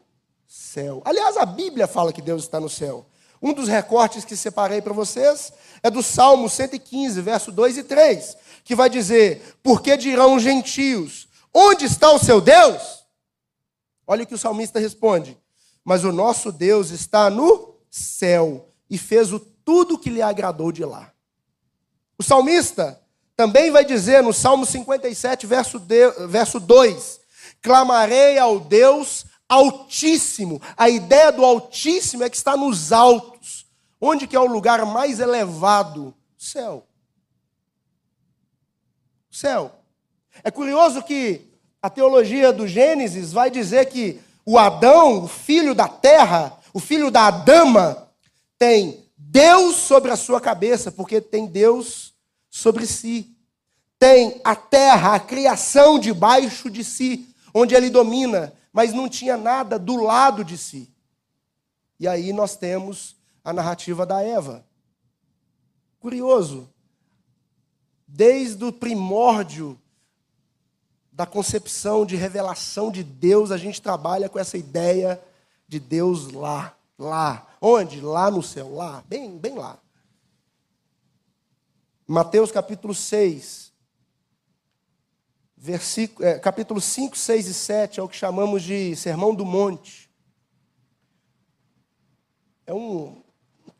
céu. 0.46 1.00
Aliás, 1.06 1.38
a 1.38 1.46
Bíblia 1.46 1.86
fala 1.86 2.12
que 2.12 2.20
Deus 2.20 2.42
está 2.42 2.60
no 2.60 2.68
céu. 2.68 3.06
Um 3.40 3.54
dos 3.54 3.68
recortes 3.68 4.22
que 4.22 4.36
separei 4.36 4.82
para 4.82 4.92
vocês 4.92 5.50
é 5.82 5.90
do 5.90 6.02
Salmo 6.02 6.46
115, 6.46 7.22
verso 7.22 7.50
2 7.50 7.78
e 7.78 7.84
3, 7.84 8.36
que 8.62 8.74
vai 8.74 8.90
dizer: 8.90 9.56
Porque 9.62 9.96
dirão 9.96 10.34
os 10.34 10.42
gentios, 10.42 11.26
onde 11.54 11.86
está 11.86 12.12
o 12.12 12.18
seu 12.18 12.38
Deus? 12.38 12.99
Olha 14.10 14.24
o 14.24 14.26
que 14.26 14.34
o 14.34 14.38
salmista 14.38 14.80
responde: 14.80 15.38
Mas 15.84 16.02
o 16.02 16.10
nosso 16.10 16.50
Deus 16.50 16.90
está 16.90 17.30
no 17.30 17.76
céu 17.88 18.68
e 18.90 18.98
fez 18.98 19.32
o 19.32 19.38
tudo 19.38 19.96
que 19.96 20.10
lhe 20.10 20.20
agradou 20.20 20.72
de 20.72 20.84
lá. 20.84 21.12
O 22.18 22.22
salmista 22.24 23.00
também 23.36 23.70
vai 23.70 23.84
dizer 23.84 24.20
no 24.20 24.32
Salmo 24.32 24.66
57, 24.66 25.46
verso, 25.46 25.78
de, 25.78 26.10
verso 26.26 26.58
2: 26.58 27.20
Clamarei 27.62 28.36
ao 28.36 28.58
Deus 28.58 29.26
Altíssimo. 29.48 30.60
A 30.76 30.90
ideia 30.90 31.30
do 31.30 31.44
Altíssimo 31.44 32.24
é 32.24 32.28
que 32.28 32.36
está 32.36 32.56
nos 32.56 32.90
altos. 32.90 33.64
Onde 34.00 34.26
que 34.26 34.34
é 34.34 34.40
o 34.40 34.46
lugar 34.46 34.84
mais 34.84 35.20
elevado? 35.20 36.12
Céu. 36.36 36.84
Céu. 39.30 39.70
É 40.42 40.50
curioso 40.50 41.00
que 41.00 41.49
a 41.82 41.88
teologia 41.88 42.52
do 42.52 42.66
Gênesis 42.66 43.32
vai 43.32 43.50
dizer 43.50 43.86
que 43.86 44.20
o 44.44 44.58
Adão, 44.58 45.24
o 45.24 45.28
filho 45.28 45.74
da 45.74 45.88
terra, 45.88 46.58
o 46.72 46.80
filho 46.80 47.10
da 47.10 47.26
Adama, 47.26 48.08
tem 48.58 49.04
Deus 49.16 49.76
sobre 49.76 50.10
a 50.10 50.16
sua 50.16 50.40
cabeça, 50.40 50.90
porque 50.90 51.20
tem 51.20 51.46
Deus 51.46 52.14
sobre 52.50 52.86
si. 52.86 53.34
Tem 53.98 54.40
a 54.42 54.56
terra, 54.56 55.14
a 55.14 55.20
criação 55.20 55.98
debaixo 55.98 56.70
de 56.70 56.82
si, 56.82 57.28
onde 57.54 57.74
ele 57.74 57.90
domina 57.90 58.52
mas 58.72 58.92
não 58.92 59.08
tinha 59.08 59.36
nada 59.36 59.78
do 59.78 59.96
lado 59.96 60.44
de 60.44 60.56
si. 60.56 60.92
E 61.98 62.06
aí 62.06 62.32
nós 62.32 62.56
temos 62.56 63.16
a 63.44 63.52
narrativa 63.52 64.06
da 64.06 64.22
Eva. 64.22 64.64
Curioso. 65.98 66.68
Desde 68.06 68.64
o 68.64 68.72
primórdio 68.72 69.78
da 71.20 71.26
concepção 71.26 72.06
de 72.06 72.16
revelação 72.16 72.90
de 72.90 73.04
Deus, 73.04 73.50
a 73.50 73.58
gente 73.58 73.82
trabalha 73.82 74.26
com 74.26 74.38
essa 74.38 74.56
ideia 74.56 75.22
de 75.68 75.78
Deus 75.78 76.32
lá, 76.32 76.74
lá. 76.98 77.46
Onde? 77.60 78.00
Lá 78.00 78.30
no 78.30 78.42
céu, 78.42 78.74
lá, 78.74 79.04
bem, 79.06 79.36
bem 79.36 79.54
lá. 79.54 79.78
Mateus 82.06 82.50
capítulo 82.50 82.94
6, 82.94 83.70
versículo, 85.54 86.26
é, 86.26 86.38
capítulo 86.38 86.80
5, 86.80 87.14
6 87.18 87.48
e 87.48 87.52
7 87.52 88.00
é 88.00 88.02
o 88.02 88.08
que 88.08 88.16
chamamos 88.16 88.62
de 88.62 88.96
Sermão 88.96 89.34
do 89.34 89.44
Monte. 89.44 90.10
É 92.64 92.72
um 92.72 93.22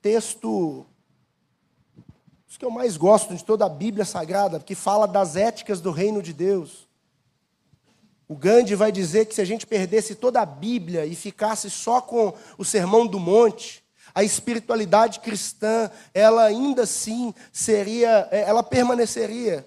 texto 0.02 0.84
que 2.58 2.66
eu 2.66 2.70
mais 2.70 2.98
gosto 2.98 3.34
de 3.34 3.42
toda 3.42 3.64
a 3.64 3.70
Bíblia 3.70 4.04
Sagrada, 4.04 4.60
que 4.60 4.74
fala 4.74 5.08
das 5.08 5.36
éticas 5.36 5.80
do 5.80 5.90
reino 5.90 6.22
de 6.22 6.34
Deus. 6.34 6.89
O 8.30 8.36
Gandhi 8.36 8.76
vai 8.76 8.92
dizer 8.92 9.26
que 9.26 9.34
se 9.34 9.40
a 9.40 9.44
gente 9.44 9.66
perdesse 9.66 10.14
toda 10.14 10.40
a 10.40 10.46
Bíblia 10.46 11.04
e 11.04 11.16
ficasse 11.16 11.68
só 11.68 12.00
com 12.00 12.32
o 12.56 12.64
Sermão 12.64 13.04
do 13.04 13.18
Monte, 13.18 13.82
a 14.14 14.22
espiritualidade 14.22 15.18
cristã, 15.18 15.90
ela 16.14 16.44
ainda 16.44 16.84
assim 16.84 17.34
seria, 17.52 18.28
é, 18.30 18.42
ela 18.42 18.62
permaneceria. 18.62 19.66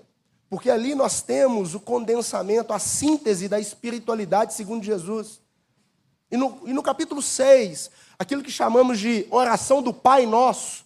Porque 0.49 0.69
ali 0.69 0.95
nós 0.95 1.21
temos 1.21 1.75
o 1.75 1.79
condensamento, 1.81 2.71
a 2.71 2.79
síntese 2.79 3.49
da 3.49 3.59
espiritualidade 3.59 4.53
segundo 4.53 4.81
Jesus. 4.81 5.41
E 6.31 6.37
no, 6.37 6.61
e 6.65 6.71
no 6.71 6.81
capítulo 6.81 7.21
6, 7.21 7.91
aquilo 8.17 8.41
que 8.41 8.49
chamamos 8.49 8.97
de 8.97 9.27
oração 9.29 9.81
do 9.81 9.93
Pai 9.93 10.25
Nosso, 10.25 10.82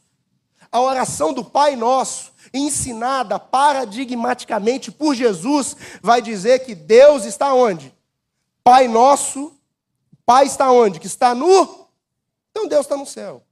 a 0.71 0.79
oração 0.81 1.33
do 1.33 1.43
Pai 1.43 1.75
Nosso, 1.75 2.31
ensinada 2.53 3.39
paradigmaticamente 3.39 4.91
por 4.91 5.15
Jesus, 5.15 5.75
vai 6.01 6.21
dizer 6.21 6.65
que 6.65 6.75
Deus 6.75 7.25
está 7.25 7.53
onde? 7.53 7.93
Pai 8.63 8.87
nosso, 8.87 9.57
Pai 10.25 10.45
está 10.45 10.69
onde? 10.71 10.99
Que 10.99 11.07
está 11.07 11.33
no. 11.33 11.87
Então 12.51 12.67
Deus 12.67 12.85
está 12.85 12.97
no 12.97 13.05
céu. 13.05 13.43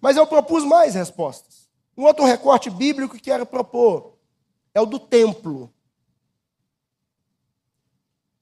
Mas 0.00 0.16
eu 0.16 0.26
propus 0.26 0.62
mais 0.64 0.94
respostas. 0.94 1.68
Um 1.96 2.04
outro 2.04 2.24
recorte 2.24 2.70
bíblico 2.70 3.14
que 3.14 3.20
quero 3.20 3.46
propor 3.46 4.16
é 4.74 4.80
o 4.80 4.86
do 4.86 4.98
templo. 4.98 5.72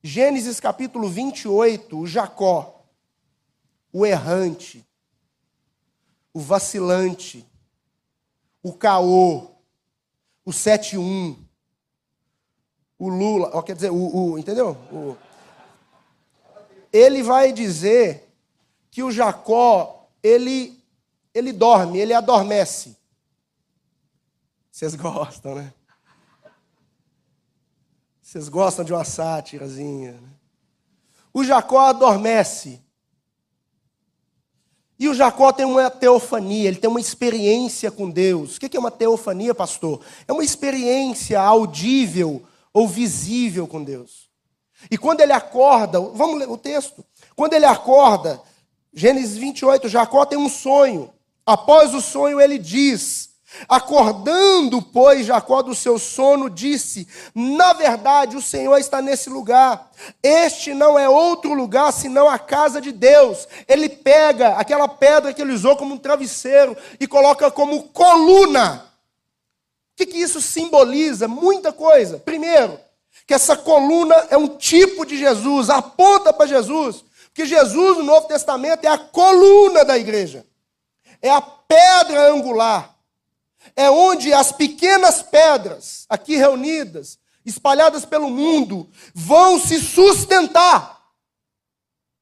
Gênesis 0.02 0.60
capítulo 0.60 1.08
28, 1.08 1.98
o 1.98 2.06
Jacó, 2.06 2.84
o 3.90 4.04
errante, 4.04 4.86
o 6.34 6.40
vacilante, 6.40 7.48
o 8.60 8.72
caô, 8.72 9.52
o 10.44 10.50
7-1, 10.50 11.38
o 12.98 13.08
Lula, 13.08 13.50
ó, 13.54 13.62
quer 13.62 13.76
dizer, 13.76 13.90
o, 13.90 14.32
o 14.32 14.38
entendeu? 14.38 14.72
O, 14.92 15.16
ele 16.92 17.22
vai 17.22 17.52
dizer 17.52 18.28
que 18.90 19.02
o 19.02 19.10
Jacó, 19.10 20.08
ele, 20.22 20.84
ele 21.32 21.52
dorme, 21.52 21.98
ele 21.98 22.12
adormece. 22.12 22.96
Vocês 24.70 24.94
gostam, 24.94 25.54
né? 25.54 25.72
Vocês 28.20 28.48
gostam 28.48 28.84
de 28.84 28.92
uma 28.92 29.04
sátirazinha. 29.04 30.12
Né? 30.12 30.28
O 31.32 31.44
Jacó 31.44 31.78
adormece. 31.78 32.83
E 34.98 35.08
o 35.08 35.14
Jacó 35.14 35.52
tem 35.52 35.66
uma 35.66 35.90
teofania, 35.90 36.68
ele 36.68 36.78
tem 36.78 36.88
uma 36.88 37.00
experiência 37.00 37.90
com 37.90 38.08
Deus. 38.08 38.56
O 38.56 38.60
que 38.60 38.76
é 38.76 38.80
uma 38.80 38.90
teofania, 38.90 39.54
pastor? 39.54 40.00
É 40.26 40.32
uma 40.32 40.44
experiência 40.44 41.40
audível 41.40 42.42
ou 42.72 42.86
visível 42.86 43.66
com 43.66 43.82
Deus. 43.82 44.28
E 44.90 44.96
quando 44.96 45.20
ele 45.20 45.32
acorda, 45.32 46.00
vamos 46.00 46.38
ler 46.38 46.48
o 46.48 46.56
texto. 46.56 47.04
Quando 47.34 47.54
ele 47.54 47.64
acorda, 47.64 48.40
Gênesis 48.92 49.36
28, 49.36 49.88
Jacó 49.88 50.24
tem 50.24 50.38
um 50.38 50.48
sonho. 50.48 51.12
Após 51.44 51.92
o 51.94 52.00
sonho, 52.00 52.40
ele 52.40 52.58
diz: 52.58 53.30
Acordando, 53.68 54.82
pois, 54.82 55.26
Jacó 55.26 55.62
do 55.62 55.74
seu 55.74 55.98
sono, 55.98 56.50
disse: 56.50 57.06
Na 57.34 57.72
verdade, 57.72 58.36
o 58.36 58.42
Senhor 58.42 58.76
está 58.78 59.00
nesse 59.00 59.30
lugar. 59.30 59.90
Este 60.22 60.74
não 60.74 60.98
é 60.98 61.08
outro 61.08 61.54
lugar 61.54 61.92
senão 61.92 62.28
a 62.28 62.38
casa 62.38 62.80
de 62.80 62.92
Deus. 62.92 63.46
Ele 63.66 63.88
pega 63.88 64.54
aquela 64.56 64.88
pedra 64.88 65.32
que 65.32 65.40
ele 65.40 65.52
usou 65.52 65.76
como 65.76 65.94
um 65.94 65.98
travesseiro 65.98 66.76
e 66.98 67.06
coloca 67.06 67.50
como 67.50 67.84
coluna. 67.84 68.86
O 69.92 69.96
que, 69.96 70.06
que 70.06 70.18
isso 70.18 70.40
simboliza? 70.40 71.28
Muita 71.28 71.72
coisa. 71.72 72.18
Primeiro, 72.18 72.78
que 73.26 73.32
essa 73.32 73.56
coluna 73.56 74.14
é 74.28 74.36
um 74.36 74.48
tipo 74.48 75.06
de 75.06 75.16
Jesus, 75.16 75.70
aponta 75.70 76.32
para 76.32 76.46
Jesus. 76.46 77.04
Porque 77.26 77.46
Jesus, 77.46 77.98
no 77.98 78.04
Novo 78.04 78.26
Testamento, 78.26 78.84
é 78.84 78.88
a 78.88 78.98
coluna 78.98 79.84
da 79.84 79.96
igreja, 79.96 80.44
é 81.22 81.30
a 81.30 81.40
pedra 81.40 82.30
angular 82.30 82.93
é 83.76 83.90
onde 83.90 84.32
as 84.32 84.52
pequenas 84.52 85.22
pedras, 85.22 86.06
aqui 86.08 86.36
reunidas, 86.36 87.18
espalhadas 87.44 88.04
pelo 88.04 88.30
mundo, 88.30 88.88
vão 89.14 89.58
se 89.58 89.80
sustentar. 89.80 91.02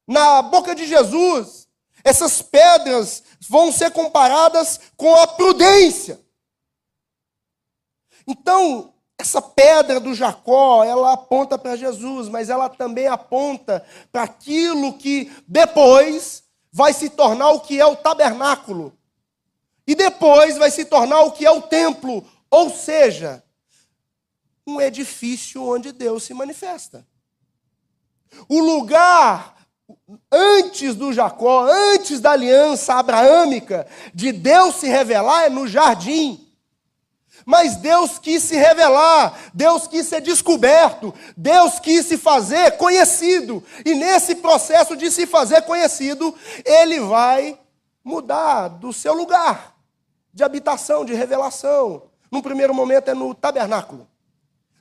Na 0.06 0.42
boca 0.42 0.74
de 0.74 0.86
Jesus, 0.86 1.68
essas 2.02 2.42
pedras 2.42 3.22
vão 3.48 3.70
ser 3.70 3.90
comparadas 3.92 4.80
com 4.96 5.14
a 5.16 5.26
prudência. 5.26 6.20
Então, 8.26 8.92
essa 9.18 9.40
pedra 9.40 10.00
do 10.00 10.14
Jacó, 10.14 10.82
ela 10.82 11.12
aponta 11.12 11.56
para 11.56 11.76
Jesus, 11.76 12.28
mas 12.28 12.50
ela 12.50 12.68
também 12.68 13.06
aponta 13.06 13.84
para 14.10 14.24
aquilo 14.24 14.94
que 14.94 15.30
depois 15.46 16.42
vai 16.72 16.92
se 16.92 17.10
tornar 17.10 17.50
o 17.50 17.60
que 17.60 17.78
é 17.78 17.86
o 17.86 17.96
tabernáculo 17.96 18.96
e 19.86 19.94
depois 19.94 20.56
vai 20.56 20.70
se 20.70 20.84
tornar 20.84 21.20
o 21.22 21.32
que 21.32 21.44
é 21.44 21.50
o 21.50 21.62
templo, 21.62 22.24
ou 22.50 22.70
seja, 22.70 23.42
um 24.66 24.80
edifício 24.80 25.62
onde 25.62 25.92
Deus 25.92 26.22
se 26.22 26.34
manifesta. 26.34 27.06
O 28.48 28.60
lugar 28.60 29.56
antes 30.30 30.94
do 30.94 31.12
Jacó, 31.12 31.66
antes 31.68 32.20
da 32.20 32.32
aliança 32.32 32.94
abraâmica, 32.94 33.86
de 34.14 34.32
Deus 34.32 34.76
se 34.76 34.86
revelar 34.86 35.44
é 35.44 35.50
no 35.50 35.66
jardim. 35.66 36.48
Mas 37.44 37.74
Deus 37.76 38.20
quis 38.20 38.44
se 38.44 38.54
revelar, 38.54 39.50
Deus 39.52 39.88
quis 39.88 40.06
ser 40.06 40.20
descoberto, 40.20 41.12
Deus 41.36 41.80
quis 41.80 42.06
se 42.06 42.16
fazer 42.16 42.76
conhecido. 42.76 43.64
E 43.84 43.96
nesse 43.96 44.36
processo 44.36 44.96
de 44.96 45.10
se 45.10 45.26
fazer 45.26 45.62
conhecido, 45.62 46.32
ele 46.64 47.00
vai 47.00 47.58
mudar 48.04 48.68
do 48.68 48.92
seu 48.92 49.12
lugar 49.12 49.71
de 50.32 50.42
habitação, 50.42 51.04
de 51.04 51.14
revelação. 51.14 52.10
Num 52.30 52.40
primeiro 52.40 52.74
momento 52.74 53.08
é 53.08 53.14
no 53.14 53.34
tabernáculo, 53.34 54.08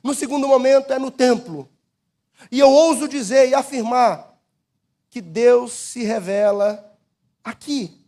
no 0.02 0.14
segundo 0.14 0.48
momento 0.48 0.92
é 0.92 0.98
no 0.98 1.10
templo. 1.10 1.68
E 2.50 2.58
eu 2.58 2.70
ouso 2.70 3.06
dizer 3.06 3.48
e 3.48 3.54
afirmar 3.54 4.32
que 5.10 5.20
Deus 5.20 5.72
se 5.72 6.02
revela 6.02 6.96
aqui, 7.44 8.02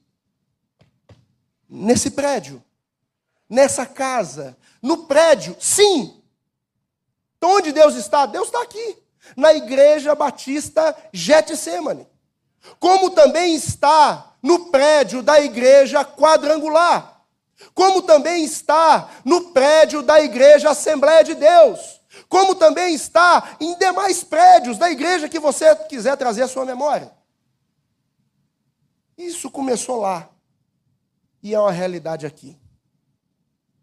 nesse 1.68 2.10
prédio, 2.10 2.62
nessa 3.48 3.84
casa, 3.84 4.56
no 4.80 5.06
prédio, 5.06 5.54
sim. 5.60 6.22
Então, 7.36 7.56
onde 7.56 7.72
Deus 7.72 7.94
está? 7.94 8.24
Deus 8.24 8.46
está 8.46 8.62
aqui, 8.62 8.96
na 9.36 9.52
Igreja 9.52 10.14
Batista 10.14 10.96
Getsemane. 11.12 12.08
Como 12.80 13.10
também 13.10 13.54
está 13.54 14.34
no 14.42 14.70
prédio 14.70 15.22
da 15.22 15.38
Igreja 15.40 16.04
Quadrangular 16.04 17.13
como 17.72 18.02
também 18.02 18.44
está 18.44 19.10
no 19.24 19.52
prédio 19.52 20.02
da 20.02 20.20
Igreja 20.20 20.70
Assembleia 20.70 21.24
de 21.24 21.34
Deus, 21.34 22.00
como 22.28 22.54
também 22.54 22.94
está 22.94 23.56
em 23.60 23.76
demais 23.78 24.22
prédios 24.22 24.78
da 24.78 24.90
igreja 24.90 25.28
que 25.28 25.38
você 25.38 25.74
quiser 25.86 26.16
trazer 26.16 26.42
à 26.42 26.48
sua 26.48 26.64
memória. 26.64 27.12
Isso 29.16 29.50
começou 29.50 30.00
lá 30.00 30.28
e 31.42 31.54
é 31.54 31.60
uma 31.60 31.72
realidade 31.72 32.26
aqui. 32.26 32.58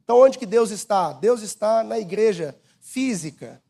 Então, 0.03 0.19
onde 0.19 0.37
que 0.37 0.45
Deus 0.45 0.71
está? 0.71 1.13
Deus 1.13 1.41
está 1.41 1.83
na 1.83 1.97
igreja 1.97 2.59
física, 2.79 3.63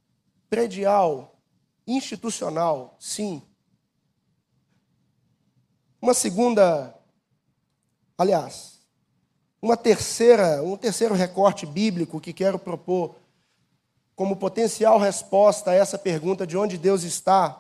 predial, 0.50 1.40
institucional, 1.86 2.96
sim. 3.00 3.44
Uma 6.02 6.14
segunda, 6.14 6.96
aliás, 8.18 8.81
uma 9.62 9.78
terceira, 9.78 10.64
um 10.64 10.76
terceiro 10.76 11.14
recorte 11.14 11.66
bíblico 11.66 12.20
que 12.20 12.34
quero 12.34 12.58
propor 12.58 13.16
como 14.16 14.36
potencial 14.36 14.98
resposta 15.00 15.72
a 15.72 15.74
essa 15.74 15.98
pergunta 15.98 16.46
de 16.46 16.58
onde 16.58 16.78
Deus 16.78 17.04
está. 17.04 17.60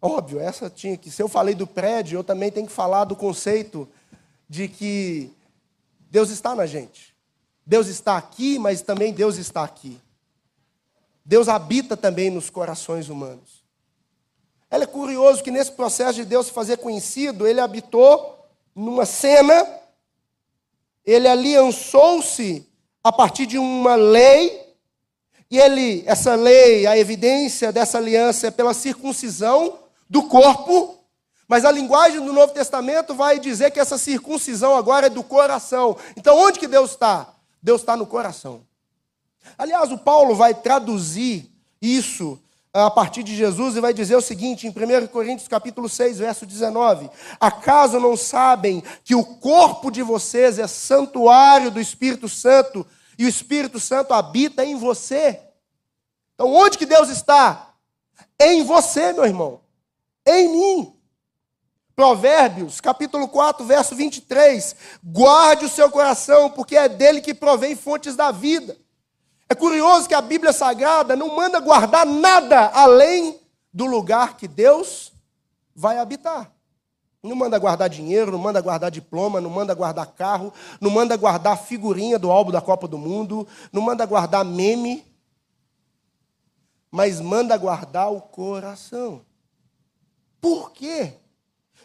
Óbvio, 0.00 0.40
essa 0.40 0.70
tinha 0.70 0.96
que. 0.96 1.10
Se 1.10 1.22
eu 1.22 1.28
falei 1.28 1.54
do 1.54 1.66
prédio, 1.66 2.18
eu 2.18 2.24
também 2.24 2.50
tenho 2.50 2.66
que 2.66 2.72
falar 2.72 3.04
do 3.04 3.14
conceito 3.14 3.88
de 4.48 4.66
que 4.66 5.30
Deus 6.10 6.30
está 6.30 6.54
na 6.54 6.66
gente. 6.66 7.14
Deus 7.64 7.86
está 7.86 8.16
aqui, 8.16 8.58
mas 8.58 8.82
também 8.82 9.12
Deus 9.12 9.36
está 9.36 9.62
aqui. 9.62 10.00
Deus 11.24 11.48
habita 11.48 11.96
também 11.96 12.30
nos 12.30 12.50
corações 12.50 13.08
humanos. 13.08 13.62
Ela 14.70 14.84
é 14.84 14.86
curioso 14.86 15.42
que 15.42 15.50
nesse 15.50 15.72
processo 15.72 16.14
de 16.14 16.24
Deus 16.24 16.46
se 16.46 16.52
fazer 16.52 16.78
conhecido, 16.78 17.46
ele 17.46 17.60
habitou 17.60 18.48
numa 18.74 19.04
cena, 19.04 19.66
ele 21.12 21.28
aliançou-se 21.28 22.66
a 23.02 23.10
partir 23.10 23.46
de 23.46 23.58
uma 23.58 23.94
lei, 23.94 24.60
e 25.50 25.58
ele, 25.58 26.04
essa 26.06 26.34
lei, 26.34 26.86
a 26.86 26.96
evidência 26.96 27.72
dessa 27.72 27.98
aliança 27.98 28.46
é 28.46 28.50
pela 28.50 28.72
circuncisão 28.72 29.78
do 30.08 30.24
corpo, 30.24 30.98
mas 31.48 31.64
a 31.64 31.72
linguagem 31.72 32.24
do 32.24 32.32
Novo 32.32 32.52
Testamento 32.52 33.14
vai 33.14 33.40
dizer 33.40 33.72
que 33.72 33.80
essa 33.80 33.98
circuncisão 33.98 34.76
agora 34.76 35.06
é 35.06 35.10
do 35.10 35.24
coração. 35.24 35.96
Então, 36.16 36.38
onde 36.38 36.60
que 36.60 36.68
Deus 36.68 36.92
está? 36.92 37.34
Deus 37.60 37.80
está 37.80 37.96
no 37.96 38.06
coração. 38.06 38.62
Aliás, 39.58 39.90
o 39.90 39.98
Paulo 39.98 40.36
vai 40.36 40.54
traduzir 40.54 41.50
isso 41.82 42.38
a 42.72 42.90
partir 42.90 43.22
de 43.22 43.34
Jesus 43.34 43.76
e 43.76 43.80
vai 43.80 43.92
dizer 43.92 44.14
o 44.14 44.20
seguinte 44.20 44.66
em 44.66 44.70
1 44.70 45.08
Coríntios 45.08 45.48
capítulo 45.48 45.88
6, 45.88 46.18
verso 46.18 46.46
19: 46.46 47.10
Acaso 47.40 47.98
não 47.98 48.16
sabem 48.16 48.82
que 49.04 49.14
o 49.14 49.24
corpo 49.24 49.90
de 49.90 50.02
vocês 50.02 50.58
é 50.58 50.66
santuário 50.66 51.70
do 51.70 51.80
Espírito 51.80 52.28
Santo 52.28 52.86
e 53.18 53.24
o 53.24 53.28
Espírito 53.28 53.80
Santo 53.80 54.14
habita 54.14 54.64
em 54.64 54.76
você? 54.76 55.40
Então, 56.34 56.52
onde 56.54 56.78
que 56.78 56.86
Deus 56.86 57.08
está? 57.08 57.74
Em 58.40 58.62
você, 58.64 59.12
meu 59.12 59.24
irmão. 59.26 59.60
Em 60.26 60.48
mim. 60.48 60.96
Provérbios, 61.94 62.80
capítulo 62.80 63.28
4, 63.28 63.62
verso 63.66 63.94
23. 63.94 64.74
Guarde 65.04 65.66
o 65.66 65.68
seu 65.68 65.90
coração, 65.90 66.48
porque 66.48 66.76
é 66.76 66.88
dele 66.88 67.20
que 67.20 67.34
provém 67.34 67.76
fontes 67.76 68.16
da 68.16 68.30
vida. 68.30 68.78
É 69.50 69.54
curioso 69.56 70.06
que 70.06 70.14
a 70.14 70.20
Bíblia 70.20 70.52
Sagrada 70.52 71.16
não 71.16 71.34
manda 71.34 71.58
guardar 71.58 72.06
nada 72.06 72.68
além 72.68 73.40
do 73.74 73.84
lugar 73.84 74.36
que 74.36 74.46
Deus 74.46 75.12
vai 75.74 75.98
habitar. 75.98 76.52
Não 77.20 77.34
manda 77.34 77.58
guardar 77.58 77.88
dinheiro, 77.88 78.30
não 78.30 78.38
manda 78.38 78.60
guardar 78.60 78.92
diploma, 78.92 79.40
não 79.40 79.50
manda 79.50 79.74
guardar 79.74 80.06
carro, 80.06 80.52
não 80.80 80.88
manda 80.88 81.16
guardar 81.16 81.58
figurinha 81.58 82.16
do 82.16 82.30
álbum 82.30 82.52
da 82.52 82.60
Copa 82.60 82.86
do 82.86 82.96
Mundo, 82.96 83.44
não 83.72 83.82
manda 83.82 84.06
guardar 84.06 84.44
meme, 84.44 85.04
mas 86.88 87.20
manda 87.20 87.56
guardar 87.56 88.12
o 88.12 88.20
coração. 88.20 89.20
Por 90.40 90.70
quê? 90.70 91.14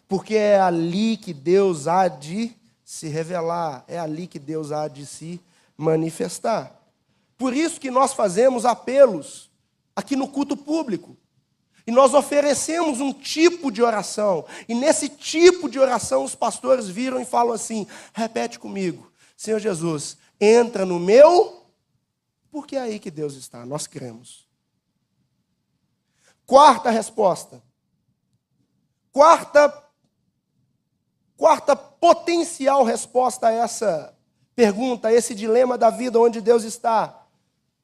Porque 0.07 0.35
é 0.35 0.59
ali 0.59 1.17
que 1.17 1.33
Deus 1.33 1.87
há 1.87 2.07
de 2.07 2.55
se 2.83 3.07
revelar, 3.07 3.83
é 3.87 3.97
ali 3.97 4.27
que 4.27 4.37
Deus 4.37 4.71
há 4.71 4.87
de 4.87 5.03
se 5.03 5.41
manifestar. 5.75 6.84
Por 7.37 7.53
isso 7.53 7.79
que 7.79 7.91
nós 7.91 8.13
fazemos 8.13 8.65
apelos 8.65 9.51
aqui 9.95 10.15
no 10.15 10.27
culto 10.27 10.55
público. 10.55 11.17
E 11.87 11.91
nós 11.91 12.13
oferecemos 12.13 12.99
um 12.99 13.13
tipo 13.13 13.71
de 13.71 13.81
oração. 13.83 14.45
E 14.67 14.73
nesse 14.73 15.07
tipo 15.07 15.69
de 15.69 15.79
oração 15.79 16.23
os 16.23 16.33
pastores 16.33 16.87
viram 16.87 17.21
e 17.21 17.25
falam 17.25 17.53
assim: 17.53 17.87
repete 18.13 18.57
comigo, 18.57 19.11
Senhor 19.37 19.59
Jesus, 19.59 20.17
entra 20.39 20.85
no 20.85 20.99
meu, 20.99 21.65
porque 22.51 22.75
é 22.75 22.81
aí 22.81 22.99
que 22.99 23.11
Deus 23.11 23.35
está, 23.35 23.65
nós 23.65 23.85
cremos. 23.85 24.47
Quarta 26.45 26.89
resposta. 26.89 27.61
Quarta, 29.11 29.83
quarta 31.37 31.75
potencial 31.75 32.83
resposta 32.83 33.47
a 33.47 33.51
essa 33.51 34.15
pergunta, 34.55 35.07
a 35.07 35.13
esse 35.13 35.35
dilema 35.35 35.77
da 35.77 35.89
vida 35.89 36.19
onde 36.19 36.41
Deus 36.41 36.63
está. 36.63 37.24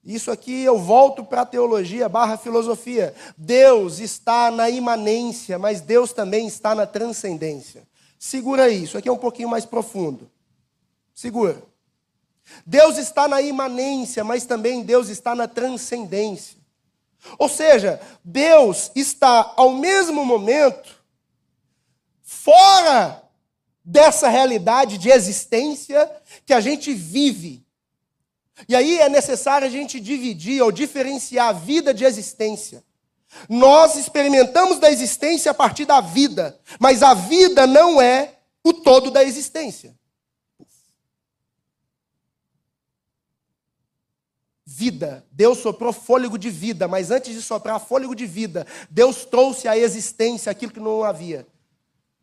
Isso 0.03 0.31
aqui 0.31 0.63
eu 0.63 0.79
volto 0.79 1.23
para 1.23 1.41
a 1.41 1.45
teologia 1.45 2.09
barra 2.09 2.37
filosofia. 2.37 3.13
Deus 3.37 3.99
está 3.99 4.49
na 4.49 4.69
imanência, 4.69 5.59
mas 5.59 5.79
Deus 5.79 6.11
também 6.11 6.47
está 6.47 6.73
na 6.73 6.87
transcendência. 6.87 7.87
Segura 8.17 8.63
aí, 8.63 8.83
isso 8.83 8.97
aqui 8.97 9.07
é 9.07 9.11
um 9.11 9.17
pouquinho 9.17 9.49
mais 9.49 9.65
profundo. 9.65 10.29
Segura. 11.13 11.61
Deus 12.65 12.97
está 12.97 13.27
na 13.27 13.41
imanência, 13.41 14.23
mas 14.23 14.45
também 14.45 14.83
Deus 14.83 15.07
está 15.07 15.35
na 15.35 15.47
transcendência. 15.47 16.57
Ou 17.37 17.47
seja, 17.47 18.01
Deus 18.23 18.91
está 18.95 19.53
ao 19.55 19.73
mesmo 19.73 20.25
momento 20.25 20.99
fora 22.23 23.21
dessa 23.83 24.29
realidade 24.29 24.97
de 24.97 25.09
existência 25.09 26.09
que 26.45 26.53
a 26.53 26.59
gente 26.59 26.93
vive 26.93 27.60
e 28.67 28.75
aí 28.75 28.99
é 28.99 29.09
necessário 29.09 29.67
a 29.67 29.69
gente 29.69 29.99
dividir 29.99 30.61
ou 30.61 30.71
diferenciar 30.71 31.49
a 31.49 31.53
vida 31.53 31.93
de 31.93 32.05
existência. 32.05 32.83
Nós 33.47 33.95
experimentamos 33.95 34.79
da 34.79 34.91
existência 34.91 35.51
a 35.51 35.53
partir 35.53 35.85
da 35.85 36.01
vida, 36.01 36.59
mas 36.79 37.01
a 37.01 37.13
vida 37.13 37.65
não 37.65 38.01
é 38.01 38.37
o 38.63 38.73
todo 38.73 39.09
da 39.09 39.23
existência. 39.23 39.95
Vida. 44.65 45.25
Deus 45.31 45.59
soprou 45.59 45.93
fôlego 45.93 46.37
de 46.37 46.49
vida, 46.49 46.87
mas 46.87 47.11
antes 47.11 47.33
de 47.33 47.41
soprar 47.41 47.79
fôlego 47.79 48.15
de 48.15 48.25
vida, 48.25 48.65
Deus 48.89 49.25
trouxe 49.25 49.67
à 49.67 49.77
existência 49.77 50.51
aquilo 50.51 50.71
que 50.71 50.79
não 50.79 51.03
havia. 51.03 51.45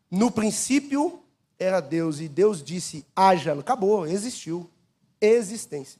No 0.09 0.31
princípio 0.31 1.23
era 1.57 1.79
Deus, 1.79 2.19
e 2.19 2.27
Deus 2.27 2.63
disse: 2.63 3.05
haja. 3.15 3.53
Acabou, 3.53 4.07
existiu. 4.07 4.69
Existência. 5.21 5.99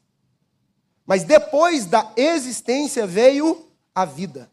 Mas 1.10 1.24
depois 1.24 1.88
da 1.88 2.13
existência 2.15 3.08
veio 3.08 3.67
a 3.95 4.06
vida. 4.06 4.48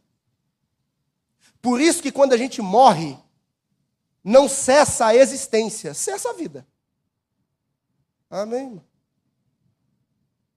Por 1.60 1.82
isso 1.82 2.02
que 2.02 2.10
quando 2.10 2.32
a 2.32 2.36
gente 2.38 2.62
morre, 2.62 3.14
não 4.24 4.48
cessa 4.48 5.08
a 5.08 5.14
existência, 5.14 5.92
cessa 5.92 6.30
a 6.30 6.32
vida. 6.32 6.66
Amém? 8.30 8.80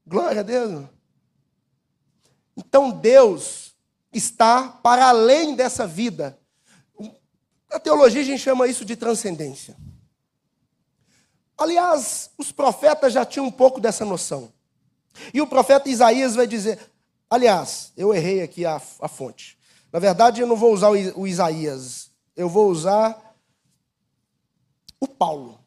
Glória 0.07 0.39
a 0.39 0.43
Deus. 0.43 0.87
Então 2.55 2.91
Deus 2.91 3.75
está 4.13 4.69
para 4.69 5.09
além 5.09 5.53
dessa 5.53 5.85
vida. 5.85 6.39
Na 7.69 7.77
teologia 7.77 8.21
a 8.21 8.23
gente 8.23 8.41
chama 8.41 8.69
isso 8.69 8.85
de 8.85 8.95
transcendência. 8.95 9.75
Aliás, 11.57 12.31
os 12.37 12.53
profetas 12.53 13.11
já 13.11 13.25
tinham 13.25 13.47
um 13.47 13.51
pouco 13.51 13.81
dessa 13.81 14.05
noção. 14.05 14.57
E 15.33 15.41
o 15.41 15.47
profeta 15.47 15.89
Isaías 15.89 16.35
vai 16.35 16.47
dizer: 16.47 16.79
aliás, 17.29 17.93
eu 17.95 18.13
errei 18.13 18.41
aqui 18.41 18.65
a, 18.65 18.81
a 19.01 19.07
fonte. 19.07 19.57
Na 19.91 19.99
verdade, 19.99 20.41
eu 20.41 20.47
não 20.47 20.55
vou 20.55 20.73
usar 20.73 20.89
o, 20.89 21.27
Isaías, 21.27 22.11
eu 22.35 22.47
vou 22.47 22.69
usar 22.69 23.35
o 24.99 25.07
Paulo. 25.07 25.59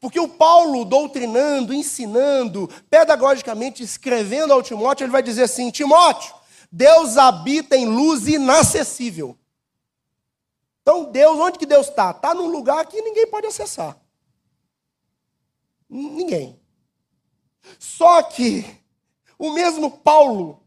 Porque 0.00 0.18
o 0.18 0.28
Paulo, 0.28 0.84
doutrinando, 0.84 1.74
ensinando, 1.74 2.68
pedagogicamente 2.88 3.82
escrevendo 3.82 4.52
ao 4.52 4.62
Timóteo, 4.62 5.04
ele 5.04 5.12
vai 5.12 5.22
dizer 5.22 5.42
assim: 5.44 5.70
Timóteo, 5.70 6.34
Deus 6.70 7.16
habita 7.16 7.76
em 7.76 7.86
luz 7.86 8.26
inacessível. 8.26 9.36
Então, 10.80 11.12
Deus, 11.12 11.38
onde 11.38 11.58
que 11.58 11.66
Deus 11.66 11.88
está? 11.88 12.10
Está 12.10 12.34
num 12.34 12.48
lugar 12.48 12.84
que 12.86 13.00
ninguém 13.00 13.26
pode 13.26 13.46
acessar. 13.46 13.96
Ninguém. 15.88 16.61
Só 17.78 18.22
que 18.22 18.64
o 19.38 19.52
mesmo 19.52 19.90
Paulo 19.90 20.62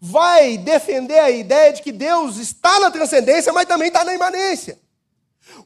vai 0.00 0.58
defender 0.58 1.18
a 1.18 1.30
ideia 1.30 1.72
de 1.72 1.82
que 1.82 1.92
Deus 1.92 2.36
está 2.36 2.78
na 2.80 2.90
transcendência, 2.90 3.52
mas 3.52 3.66
também 3.66 3.88
está 3.88 4.04
na 4.04 4.14
imanência. 4.14 4.78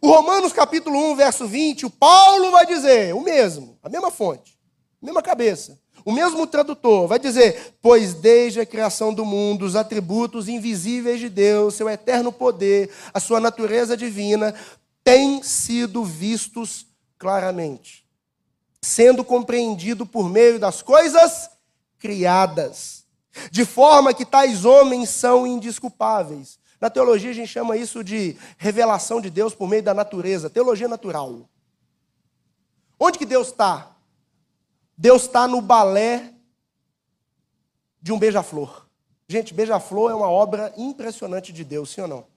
O 0.00 0.08
Romanos 0.08 0.52
capítulo 0.52 0.96
1, 1.12 1.16
verso 1.16 1.46
20, 1.46 1.86
o 1.86 1.90
Paulo 1.90 2.50
vai 2.50 2.64
dizer 2.66 3.14
o 3.14 3.20
mesmo, 3.20 3.78
a 3.82 3.88
mesma 3.88 4.10
fonte, 4.10 4.56
a 5.02 5.06
mesma 5.06 5.22
cabeça. 5.22 5.78
O 6.04 6.12
mesmo 6.12 6.46
tradutor 6.46 7.06
vai 7.06 7.18
dizer: 7.18 7.74
Pois 7.80 8.14
desde 8.14 8.60
a 8.60 8.66
criação 8.66 9.12
do 9.12 9.24
mundo, 9.24 9.64
os 9.64 9.76
atributos 9.76 10.48
invisíveis 10.48 11.20
de 11.20 11.28
Deus, 11.28 11.74
seu 11.74 11.88
eterno 11.88 12.32
poder, 12.32 12.90
a 13.12 13.20
sua 13.20 13.38
natureza 13.38 13.96
divina, 13.96 14.54
têm 15.04 15.42
sido 15.42 16.04
vistos 16.04 16.86
claramente 17.18 18.01
sendo 18.82 19.24
compreendido 19.24 20.04
por 20.04 20.28
meio 20.28 20.58
das 20.58 20.82
coisas 20.82 21.50
criadas, 22.00 23.06
de 23.50 23.64
forma 23.64 24.12
que 24.12 24.26
tais 24.26 24.64
homens 24.64 25.08
são 25.08 25.46
indisculpáveis. 25.46 26.58
Na 26.80 26.90
teologia 26.90 27.30
a 27.30 27.34
gente 27.34 27.48
chama 27.48 27.76
isso 27.76 28.02
de 28.02 28.36
revelação 28.58 29.20
de 29.20 29.30
Deus 29.30 29.54
por 29.54 29.68
meio 29.68 29.84
da 29.84 29.94
natureza, 29.94 30.50
teologia 30.50 30.88
natural. 30.88 31.48
Onde 32.98 33.18
que 33.18 33.24
Deus 33.24 33.48
está? 33.48 33.96
Deus 34.98 35.22
está 35.22 35.46
no 35.46 35.60
balé 35.60 36.34
de 38.00 38.12
um 38.12 38.18
beija-flor. 38.18 38.88
Gente, 39.28 39.54
beija-flor 39.54 40.10
é 40.10 40.14
uma 40.14 40.28
obra 40.28 40.74
impressionante 40.76 41.52
de 41.52 41.64
Deus, 41.64 41.90
sim 41.90 42.00
ou 42.00 42.08
não? 42.08 42.31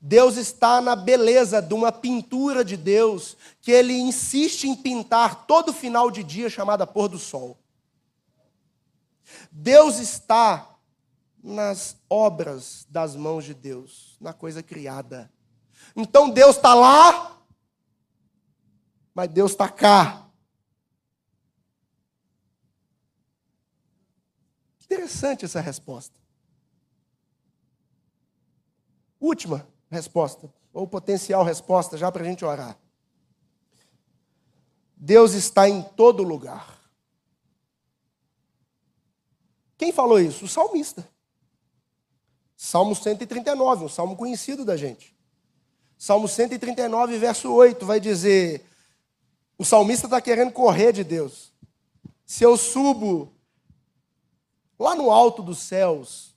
Deus 0.00 0.36
está 0.36 0.80
na 0.80 0.94
beleza 0.94 1.60
de 1.60 1.74
uma 1.74 1.90
pintura 1.90 2.64
de 2.64 2.76
Deus 2.76 3.36
que 3.60 3.72
ele 3.72 3.94
insiste 3.94 4.64
em 4.64 4.76
pintar 4.76 5.46
todo 5.46 5.72
final 5.72 6.10
de 6.10 6.22
dia 6.22 6.48
chamada 6.48 6.86
pôr 6.86 7.08
do 7.08 7.18
sol. 7.18 7.58
Deus 9.50 9.98
está 9.98 10.76
nas 11.42 11.96
obras 12.08 12.86
das 12.88 13.16
mãos 13.16 13.44
de 13.44 13.54
Deus, 13.54 14.16
na 14.20 14.32
coisa 14.32 14.62
criada. 14.62 15.30
Então 15.96 16.30
Deus 16.30 16.56
está 16.56 16.74
lá, 16.74 17.36
mas 19.12 19.28
Deus 19.28 19.50
está 19.50 19.68
cá. 19.68 20.28
Interessante 24.84 25.44
essa 25.44 25.60
resposta. 25.60 26.16
Última 29.20 29.66
resposta, 29.90 30.52
ou 30.72 30.86
potencial 30.86 31.42
resposta, 31.44 31.96
já 31.96 32.10
para 32.10 32.22
a 32.22 32.26
gente 32.26 32.44
orar. 32.44 32.78
Deus 34.96 35.32
está 35.34 35.68
em 35.68 35.82
todo 35.82 36.22
lugar. 36.22 36.78
Quem 39.76 39.92
falou 39.92 40.18
isso? 40.18 40.44
O 40.44 40.48
salmista. 40.48 41.08
Salmo 42.56 42.94
139, 42.94 43.84
um 43.84 43.88
salmo 43.88 44.16
conhecido 44.16 44.64
da 44.64 44.76
gente. 44.76 45.16
Salmo 45.96 46.26
139, 46.26 47.18
verso 47.18 47.52
8, 47.52 47.86
vai 47.86 48.00
dizer: 48.00 48.66
o 49.56 49.64
salmista 49.64 50.06
está 50.06 50.20
querendo 50.20 50.52
correr 50.52 50.92
de 50.92 51.02
Deus. 51.02 51.52
Se 52.24 52.44
eu 52.44 52.56
subo 52.56 53.32
lá 54.78 54.94
no 54.94 55.10
alto 55.10 55.42
dos 55.42 55.58
céus, 55.58 56.36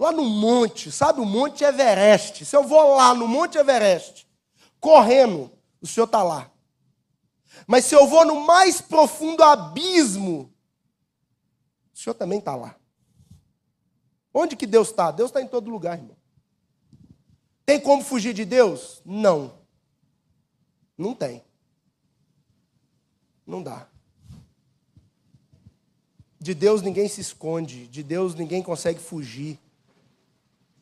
lá 0.00 0.10
no 0.10 0.24
monte, 0.24 0.90
sabe 0.90 1.20
o 1.20 1.26
Monte 1.26 1.62
Everest, 1.62 2.46
se 2.46 2.56
eu 2.56 2.64
vou 2.64 2.96
lá 2.96 3.14
no 3.14 3.28
Monte 3.28 3.58
Everest, 3.58 4.26
correndo, 4.80 5.52
o 5.78 5.86
Senhor 5.86 6.06
está 6.06 6.22
lá. 6.22 6.50
Mas 7.66 7.84
se 7.84 7.94
eu 7.94 8.06
vou 8.06 8.24
no 8.24 8.46
mais 8.46 8.80
profundo 8.80 9.42
abismo, 9.42 10.50
o 11.92 11.98
Senhor 11.98 12.14
também 12.14 12.38
está 12.38 12.56
lá. 12.56 12.76
Onde 14.32 14.56
que 14.56 14.66
Deus 14.66 14.88
está? 14.88 15.10
Deus 15.10 15.28
está 15.28 15.42
em 15.42 15.46
todo 15.46 15.70
lugar, 15.70 15.98
irmão. 15.98 16.16
Tem 17.66 17.78
como 17.78 18.02
fugir 18.02 18.32
de 18.32 18.46
Deus? 18.46 19.02
Não. 19.04 19.52
Não 20.96 21.14
tem. 21.14 21.44
Não 23.46 23.62
dá. 23.62 23.86
De 26.40 26.54
Deus 26.54 26.80
ninguém 26.80 27.06
se 27.06 27.20
esconde, 27.20 27.86
de 27.86 28.02
Deus 28.02 28.34
ninguém 28.34 28.62
consegue 28.62 28.98
fugir. 28.98 29.58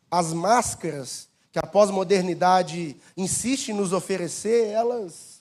As 0.09 0.33
máscaras 0.33 1.29
que 1.51 1.59
a 1.59 1.63
pós-modernidade 1.63 2.95
insiste 3.17 3.69
em 3.69 3.73
nos 3.73 3.93
oferecer, 3.93 4.67
elas 4.67 5.39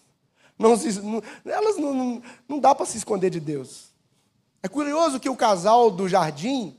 não, 0.59 0.73
elas 1.45 1.77
não, 1.77 1.95
não, 1.95 2.23
não 2.49 2.59
dá 2.59 2.75
para 2.75 2.87
se 2.87 2.99
esconder 2.99 3.31
de 3.31 3.39
Deus. 3.39 3.89
É 4.63 4.69
curioso 4.69 5.21
que 5.21 5.29
o 5.29 5.37
casal 5.37 5.91
do 5.91 6.09
jardim, 6.09 6.77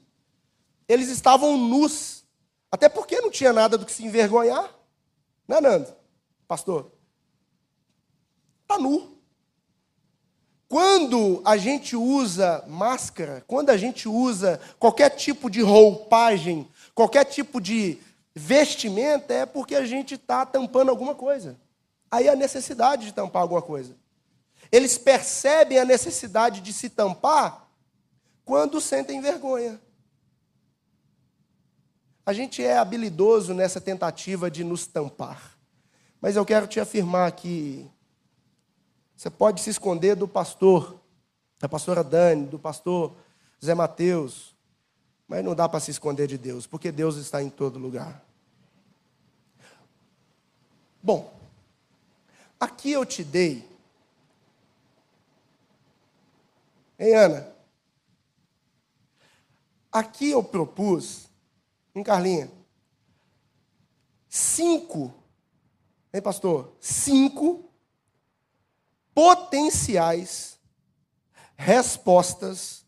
eles 0.87 1.07
estavam 1.07 1.57
nus, 1.57 2.25
até 2.71 2.89
porque 2.89 3.21
não 3.21 3.31
tinha 3.31 3.53
nada 3.53 3.77
do 3.77 3.85
que 3.85 3.91
se 3.91 4.03
envergonhar. 4.03 4.69
Né, 5.47 5.61
Nando? 5.61 5.93
Pastor? 6.47 6.91
Está 8.63 8.77
nu. 8.77 9.17
Quando 10.67 11.41
a 11.45 11.57
gente 11.57 11.95
usa 11.95 12.63
máscara, 12.67 13.43
quando 13.47 13.71
a 13.71 13.77
gente 13.77 14.07
usa 14.07 14.59
qualquer 14.77 15.09
tipo 15.09 15.49
de 15.49 15.61
roupagem, 15.61 16.69
qualquer 16.99 17.23
tipo 17.23 17.61
de 17.61 17.97
vestimenta, 18.35 19.33
é 19.33 19.45
porque 19.45 19.73
a 19.73 19.85
gente 19.85 20.15
está 20.15 20.45
tampando 20.45 20.89
alguma 20.89 21.15
coisa. 21.15 21.57
Aí 22.11 22.27
a 22.27 22.35
necessidade 22.35 23.05
de 23.05 23.13
tampar 23.13 23.41
alguma 23.41 23.61
coisa. 23.61 23.95
Eles 24.69 24.97
percebem 24.97 25.79
a 25.79 25.85
necessidade 25.85 26.59
de 26.59 26.73
se 26.73 26.89
tampar 26.89 27.69
quando 28.43 28.81
sentem 28.81 29.21
vergonha. 29.21 29.79
A 32.25 32.33
gente 32.33 32.61
é 32.61 32.77
habilidoso 32.77 33.53
nessa 33.53 33.79
tentativa 33.79 34.51
de 34.51 34.65
nos 34.65 34.85
tampar. 34.85 35.57
Mas 36.19 36.35
eu 36.35 36.45
quero 36.45 36.67
te 36.67 36.81
afirmar 36.81 37.31
que 37.31 37.89
você 39.15 39.29
pode 39.29 39.61
se 39.61 39.69
esconder 39.69 40.17
do 40.17 40.27
pastor, 40.27 40.99
da 41.61 41.69
pastora 41.69 42.03
Dani, 42.03 42.45
do 42.45 42.59
pastor 42.59 43.15
Zé 43.63 43.73
Mateus, 43.73 44.53
mas 45.29 45.45
não 45.45 45.53
dá 45.53 45.69
para 45.69 45.79
se 45.79 45.91
esconder 45.91 46.25
de 46.25 46.39
Deus, 46.39 46.65
porque 46.65 46.91
Deus 46.91 47.15
está 47.15 47.41
em 47.43 47.51
todo 47.51 47.77
lugar. 47.77 48.25
Bom, 51.03 51.39
aqui 52.59 52.91
eu 52.91 53.05
te 53.05 53.23
dei. 53.23 53.69
Hein, 56.97 57.13
Ana? 57.13 57.53
Aqui 59.91 60.31
eu 60.31 60.43
propus, 60.43 61.29
em 61.93 62.03
Carlinha, 62.03 62.51
cinco, 64.27 65.13
hein, 66.11 66.21
pastor? 66.23 66.75
Cinco 66.79 67.69
potenciais 69.13 70.59
respostas 71.55 72.83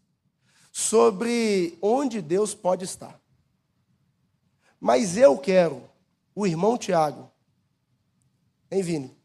sobre 0.82 1.78
onde 1.82 2.22
Deus 2.22 2.56
pode 2.56 2.86
estar. 2.86 3.20
Mas 4.80 5.16
eu 5.16 5.38
quero, 5.38 5.88
o 6.34 6.48
irmão 6.48 6.78
Tiago, 6.78 7.32
hein, 8.72 8.82
Vini? 8.82 9.18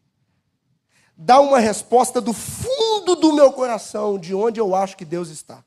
Dar 1.15 1.39
uma 1.41 1.59
resposta 1.59 2.21
do 2.21 2.31
fundo 2.31 3.15
do 3.15 3.33
meu 3.33 3.51
coração 3.51 4.19
de 4.19 4.35
onde 4.35 4.59
eu 4.59 4.75
acho 4.75 4.95
que 4.95 5.05
Deus 5.05 5.29
está. 5.29 5.65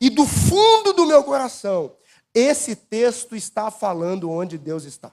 E 0.00 0.10
do 0.10 0.26
fundo 0.26 0.92
do 0.92 1.06
meu 1.06 1.22
coração, 1.22 1.94
esse 2.34 2.74
texto 2.74 3.36
está 3.36 3.70
falando 3.70 4.28
onde 4.28 4.58
Deus 4.58 4.84
está. 4.84 5.12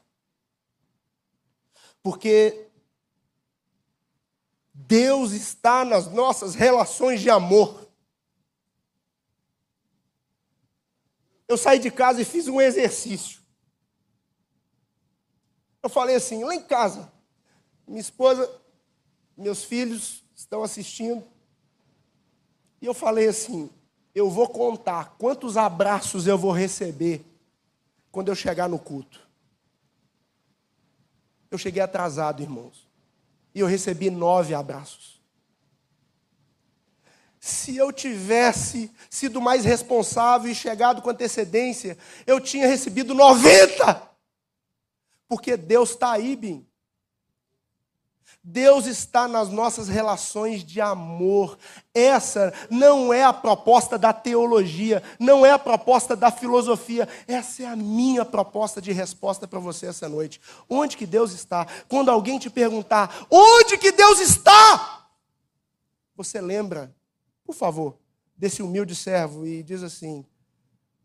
Porque 2.01 2.67
Deus 4.73 5.31
está 5.33 5.85
nas 5.85 6.07
nossas 6.11 6.55
relações 6.55 7.21
de 7.21 7.29
amor. 7.29 7.86
Eu 11.47 11.57
saí 11.57 11.79
de 11.79 11.89
casa 11.89 12.21
e 12.21 12.25
fiz 12.25 12.47
um 12.47 12.59
exercício. 12.59 13.41
Eu 15.81 15.89
falei 15.89 16.15
assim, 16.15 16.43
lá 16.43 16.53
em 16.53 16.61
casa, 16.61 17.11
minha 17.87 18.01
esposa, 18.01 18.49
meus 19.37 19.63
filhos 19.63 20.23
estão 20.35 20.63
assistindo. 20.63 21.23
E 22.81 22.85
eu 22.85 22.93
falei 22.93 23.27
assim: 23.27 23.69
eu 24.13 24.29
vou 24.29 24.49
contar 24.49 25.15
quantos 25.17 25.55
abraços 25.55 26.27
eu 26.27 26.37
vou 26.37 26.51
receber 26.51 27.25
quando 28.11 28.27
eu 28.27 28.35
chegar 28.35 28.67
no 28.67 28.77
culto. 28.77 29.25
Eu 31.49 31.57
cheguei 31.57 31.81
atrasado, 31.81 32.43
irmãos 32.43 32.87
e 33.57 33.59
eu 33.59 33.65
recebi 33.65 34.11
nove 34.11 34.53
abraços. 34.53 35.16
Se 37.47 37.77
eu 37.77 37.93
tivesse 37.93 38.91
sido 39.09 39.39
mais 39.39 39.63
responsável 39.63 40.51
e 40.51 40.55
chegado 40.55 41.01
com 41.01 41.09
antecedência, 41.09 41.97
eu 42.25 42.41
tinha 42.41 42.67
recebido 42.67 43.13
90. 43.13 44.01
Porque 45.29 45.55
Deus 45.55 45.91
está 45.91 46.11
aí, 46.11 46.35
Bim. 46.35 46.67
Deus 48.43 48.85
está 48.85 49.29
nas 49.29 49.47
nossas 49.49 49.87
relações 49.87 50.61
de 50.61 50.81
amor. 50.81 51.57
Essa 51.93 52.53
não 52.69 53.13
é 53.13 53.23
a 53.23 53.31
proposta 53.31 53.97
da 53.97 54.11
teologia, 54.11 55.01
não 55.17 55.45
é 55.45 55.51
a 55.51 55.59
proposta 55.59 56.17
da 56.17 56.29
filosofia. 56.29 57.07
Essa 57.29 57.63
é 57.63 57.65
a 57.65 57.77
minha 57.77 58.25
proposta 58.25 58.81
de 58.81 58.91
resposta 58.91 59.47
para 59.47 59.59
você 59.59 59.85
essa 59.85 60.09
noite. 60.09 60.41
Onde 60.69 60.97
que 60.97 61.05
Deus 61.05 61.31
está? 61.31 61.65
Quando 61.87 62.11
alguém 62.11 62.39
te 62.39 62.49
perguntar: 62.49 63.25
"Onde 63.31 63.77
que 63.77 63.93
Deus 63.93 64.19
está?" 64.19 65.07
Você 66.17 66.41
lembra, 66.41 66.93
por 67.47 67.55
favor, 67.55 67.97
desse 68.35 68.61
humilde 68.61 68.93
servo 68.93 69.47
e 69.47 69.63
diz 69.63 69.81
assim: 69.81 70.25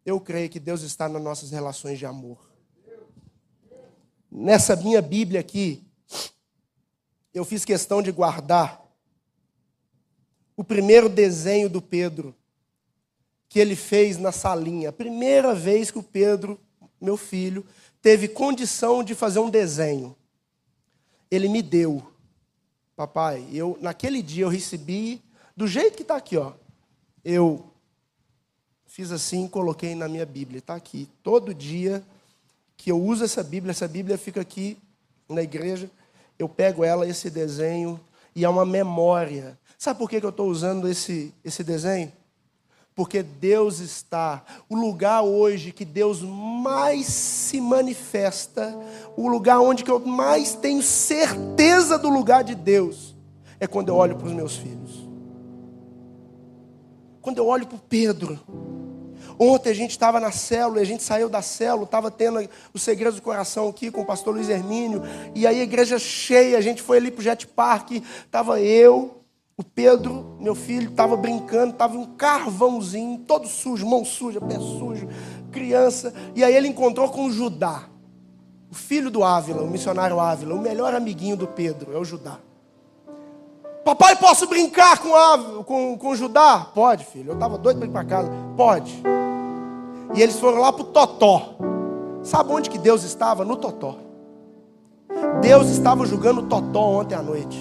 "Eu 0.05 0.21
creio 0.21 0.51
que 0.51 0.59
Deus 0.59 0.83
está 0.83 1.09
nas 1.09 1.23
nossas 1.23 1.53
relações 1.53 2.01
de 2.01 2.05
amor." 2.05 2.51
Nessa 4.29 4.75
minha 4.75 5.01
Bíblia 5.01 5.39
aqui, 5.39 5.87
eu 7.33 7.45
fiz 7.45 7.65
questão 7.65 8.03
de 8.03 8.11
guardar 8.11 8.83
o 10.57 10.65
primeiro 10.65 11.09
desenho 11.09 11.71
do 11.71 11.81
Pedro 11.81 12.35
que 13.49 13.61
ele 13.61 13.77
fez 13.77 14.19
na 14.19 14.33
salinha. 14.33 14.89
A 14.89 14.93
primeira 14.93 15.55
vez 15.55 15.93
que 15.93 15.99
o 15.99 16.03
Pedro, 16.03 16.59
meu 17.01 17.17
filho, 17.17 17.65
teve 18.01 18.27
condição 18.27 19.05
de 19.05 19.15
fazer 19.15 19.39
um 19.39 19.51
desenho. 19.51 20.17
Ele 21.31 21.49
me 21.49 21.63
deu. 21.63 22.03
Papai, 22.97 23.47
eu 23.53 23.79
naquele 23.81 24.23
dia 24.23 24.45
eu 24.45 24.49
recebi 24.49 25.23
do 25.63 25.69
jeito 25.69 25.95
que 25.95 26.03
está 26.03 26.17
aqui, 26.17 26.37
ó. 26.37 26.55
Eu 27.25 27.65
fiz 28.85 29.13
assim, 29.13 29.47
coloquei 29.47 29.95
na 29.95 30.09
minha 30.09 30.27
Bíblia, 30.27 30.59
está 30.59 30.75
aqui. 30.75 31.09
Todo 31.23 31.55
dia 31.55 32.03
que 32.77 32.91
eu 32.91 33.01
uso 33.01 33.23
essa 33.23 33.45
Bíblia, 33.45 33.71
essa 33.71 33.87
Bíblia 33.87 34.19
fica 34.19 34.41
aqui 34.41 34.77
na 35.29 35.41
igreja, 35.41 35.89
eu 36.37 36.49
pego 36.49 36.83
ela, 36.83 37.07
esse 37.07 37.31
desenho, 37.31 38.01
e 38.35 38.45
é 38.45 38.49
uma 38.49 38.67
memória. 38.67 39.57
Sabe 39.79 40.01
por 40.01 40.11
que 40.11 40.17
eu 40.17 40.31
estou 40.31 40.49
usando 40.49 40.89
esse, 40.89 41.33
esse 41.45 41.63
desenho? 41.63 42.13
Porque 42.93 43.23
Deus 43.23 43.79
está, 43.79 44.45
o 44.69 44.75
lugar 44.75 45.23
hoje 45.23 45.71
que 45.71 45.85
Deus 45.85 46.23
mais 46.23 47.07
se 47.07 47.61
manifesta, 47.61 48.77
o 49.17 49.29
lugar 49.29 49.61
onde 49.61 49.89
eu 49.89 50.01
mais 50.01 50.57
tenho 50.57 50.83
certeza 50.83 51.97
do 52.01 52.09
lugar 52.09 52.43
de 52.43 52.57
Deus, 52.57 53.15
é 53.61 53.67
quando 53.69 53.91
eu 53.91 53.95
olho 53.95 54.17
para 54.17 54.27
os 54.27 54.33
meus 54.33 54.57
filhos. 54.57 55.02
Quando 57.23 57.39
eu 57.39 57.47
olho 57.47 57.67
para 57.67 57.77
o 57.77 57.81
Pedro. 57.81 58.39
Ontem 59.39 59.71
a 59.71 59.75
gente 59.75 59.93
estava 59.93 60.21
na 60.21 60.31
célula, 60.31 60.81
a 60.81 60.85
gente 60.85 61.03
saiu 61.03 61.29
da 61.29 61.41
célula, 61.41 61.85
estava 61.85 62.11
tendo 62.11 62.47
os 62.75 62.83
segredos 62.83 63.17
do 63.17 63.23
coração 63.23 63.69
aqui 63.69 63.91
com 63.91 64.03
o 64.03 64.05
pastor 64.05 64.35
Luiz 64.35 64.49
Hermínio, 64.49 65.03
e 65.35 65.47
aí 65.47 65.61
a 65.61 65.63
igreja 65.63 65.99
cheia, 65.99 66.59
a 66.59 66.61
gente 66.61 66.83
foi 66.83 66.99
ali 66.99 67.11
para 67.11 67.21
o 67.21 67.23
Jet 67.23 67.47
Park, 67.47 67.93
estava 67.93 68.61
eu, 68.61 69.23
o 69.57 69.65
Pedro, 69.65 70.37
meu 70.41 70.55
filho, 70.55 70.91
estava 70.91 71.17
brincando, 71.17 71.73
estava 71.73 71.97
um 71.97 72.05
carvãozinho, 72.17 73.19
todo 73.27 73.47
sujo, 73.47 73.87
mão 73.87 74.05
suja, 74.05 74.41
pé 74.41 74.59
sujo, 74.59 75.09
criança. 75.51 76.13
E 76.35 76.43
aí 76.43 76.55
ele 76.55 76.69
encontrou 76.69 77.09
com 77.09 77.27
o 77.27 77.33
Judá, 77.33 77.89
o 78.71 78.75
filho 78.75 79.11
do 79.11 79.23
Ávila, 79.23 79.63
o 79.63 79.71
missionário 79.71 80.19
Ávila, 80.19 80.55
o 80.55 80.61
melhor 80.61 80.95
amiguinho 80.95 81.37
do 81.37 81.47
Pedro, 81.47 81.93
é 81.93 81.99
o 81.99 82.05
Judá. 82.05 82.39
Papai, 83.85 84.15
posso 84.17 84.47
brincar 84.47 84.99
com, 84.99 85.15
Ávila, 85.15 85.65
com, 85.65 85.99
com 85.99 86.09
o 86.09 86.17
Judá? 86.17 86.67
Pode, 86.73 87.05
filho. 87.05 87.31
Eu 87.31 87.35
estava 87.35 87.59
doido 87.59 87.79
para 87.79 87.89
ir 87.89 87.91
para 87.91 88.05
casa. 88.05 88.31
Pode. 88.57 89.03
E 90.15 90.23
eles 90.23 90.39
foram 90.39 90.59
lá 90.61 90.73
para 90.73 90.83
o 90.83 90.87
Totó. 90.87 91.57
Sabe 92.23 92.53
onde 92.53 92.71
que 92.71 92.79
Deus 92.79 93.03
estava? 93.03 93.45
No 93.45 93.57
Totó. 93.57 93.97
Deus 95.41 95.69
estava 95.69 96.07
jogando 96.07 96.43
Totó 96.43 97.01
ontem 97.01 97.15
à 97.17 97.23
noite. 97.23 97.59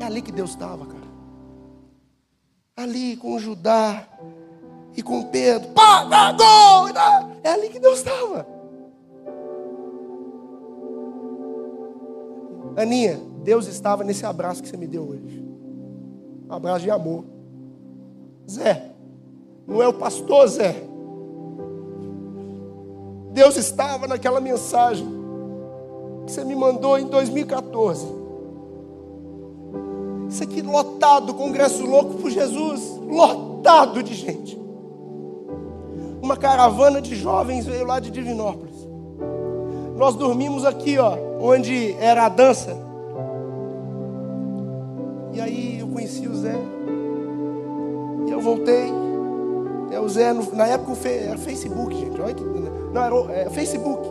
É 0.00 0.06
ali 0.06 0.22
que 0.22 0.32
Deus 0.32 0.50
estava, 0.50 0.86
cara. 0.86 1.02
Ali 2.76 3.16
com 3.16 3.38
Judá 3.38 4.04
e 4.96 5.02
com 5.02 5.24
Pedro. 5.24 5.70
Pá, 5.70 6.04
dá, 6.04 6.32
gol! 6.32 6.92
Dá. 6.92 7.28
É 7.44 7.50
ali 7.50 7.68
que 7.68 7.78
Deus 7.78 7.98
estava. 7.98 8.46
Aninha, 12.76 13.20
Deus 13.42 13.66
estava 13.66 14.04
nesse 14.04 14.24
abraço 14.24 14.62
que 14.62 14.68
você 14.68 14.76
me 14.76 14.86
deu 14.86 15.02
hoje. 15.02 15.44
Um 16.48 16.52
abraço 16.52 16.84
de 16.84 16.90
amor. 16.90 17.24
Zé, 18.50 18.90
não 19.66 19.82
é 19.82 19.88
o 19.88 19.92
pastor 19.92 20.46
Zé. 20.48 20.76
Deus 23.32 23.56
estava 23.56 24.06
naquela 24.06 24.40
mensagem 24.40 25.06
que 26.26 26.32
você 26.32 26.44
me 26.44 26.54
mandou 26.54 26.98
em 26.98 27.06
2014. 27.06 28.06
Isso 30.28 30.42
aqui 30.42 30.62
lotado, 30.62 31.34
congresso 31.34 31.84
louco 31.84 32.14
por 32.14 32.30
Jesus, 32.30 32.98
lotado 33.08 34.02
de 34.02 34.14
gente. 34.14 34.60
Uma 36.22 36.36
caravana 36.36 37.00
de 37.02 37.16
jovens 37.16 37.66
veio 37.66 37.86
lá 37.86 37.98
de 37.98 38.10
Divinópolis. 38.10 38.76
Nós 39.96 40.14
dormimos 40.14 40.64
aqui, 40.64 40.98
ó, 40.98 41.16
onde 41.40 41.92
era 41.94 42.26
a 42.26 42.28
dança. 42.28 42.76
E 45.32 45.40
aí 45.40 45.78
eu 45.80 45.88
conheci 45.88 46.26
o 46.26 46.34
Zé. 46.34 46.56
E 48.26 48.30
eu 48.30 48.40
voltei. 48.40 48.90
É 49.90 50.00
o 50.00 50.08
Zé, 50.08 50.32
na 50.32 50.66
época 50.66 51.08
era 51.08 51.38
Facebook, 51.38 51.94
gente. 51.94 52.20
Olha 52.20 52.34
que, 52.34 52.44
não, 52.44 53.02
era 53.02 53.32
é, 53.32 53.50
Facebook. 53.50 54.08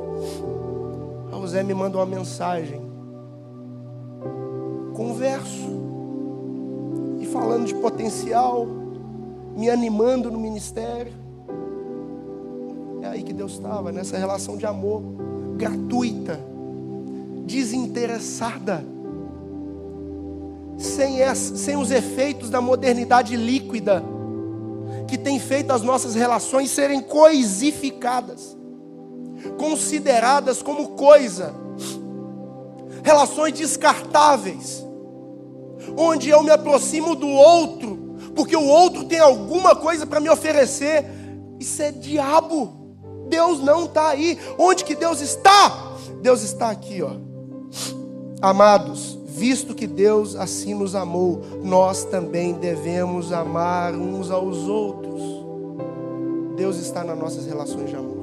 Aí 1.31 1.39
o 1.39 1.47
Zé 1.47 1.63
me 1.63 1.73
mandou 1.73 2.01
uma 2.01 2.07
mensagem. 2.07 2.81
Converso 4.93 5.81
falando 7.31 7.65
de 7.65 7.73
potencial, 7.75 8.67
me 9.55 9.69
animando 9.69 10.29
no 10.29 10.37
ministério. 10.37 11.13
É 13.01 13.07
aí 13.07 13.23
que 13.23 13.33
Deus 13.33 13.53
estava, 13.53 13.91
nessa 13.91 14.17
relação 14.17 14.57
de 14.57 14.65
amor 14.65 15.01
gratuita, 15.55 16.39
desinteressada, 17.45 18.83
sem, 20.81 21.21
essa, 21.21 21.55
sem 21.55 21.77
os 21.77 21.91
efeitos 21.91 22.49
da 22.49 22.61
modernidade 22.61 23.35
líquida, 23.35 24.03
que 25.07 25.17
tem 25.17 25.39
feito 25.39 25.71
as 25.71 25.81
nossas 25.81 26.15
relações 26.15 26.71
serem 26.71 27.01
coisificadas, 27.01 28.57
consideradas 29.57 30.61
como 30.61 30.89
coisa, 30.89 31.53
relações 33.03 33.53
descartáveis 33.53 34.85
onde 35.97 36.29
eu 36.29 36.43
me 36.43 36.51
aproximo 36.51 37.15
do 37.15 37.27
outro, 37.27 38.15
porque 38.35 38.55
o 38.55 38.65
outro 38.65 39.05
tem 39.05 39.19
alguma 39.19 39.75
coisa 39.75 40.05
para 40.05 40.19
me 40.19 40.29
oferecer. 40.29 41.05
Isso 41.59 41.81
é 41.81 41.91
diabo. 41.91 42.95
Deus 43.27 43.59
não 43.59 43.85
está 43.85 44.09
aí. 44.09 44.37
Onde 44.57 44.83
que 44.83 44.95
Deus 44.95 45.21
está? 45.21 45.95
Deus 46.21 46.41
está 46.41 46.69
aqui, 46.69 47.01
ó. 47.01 47.11
Amados, 48.41 49.17
visto 49.31 49.73
que 49.73 49.87
Deus 49.87 50.35
assim 50.35 50.73
nos 50.73 50.93
amou, 50.93 51.41
nós 51.63 52.03
também 52.03 52.53
devemos 52.53 53.31
amar 53.31 53.95
uns 53.95 54.29
aos 54.29 54.57
outros. 54.67 55.21
Deus 56.57 56.77
está 56.77 57.03
nas 57.03 57.17
nossas 57.17 57.45
relações 57.45 57.89
de 57.89 57.95
amor. 57.95 58.20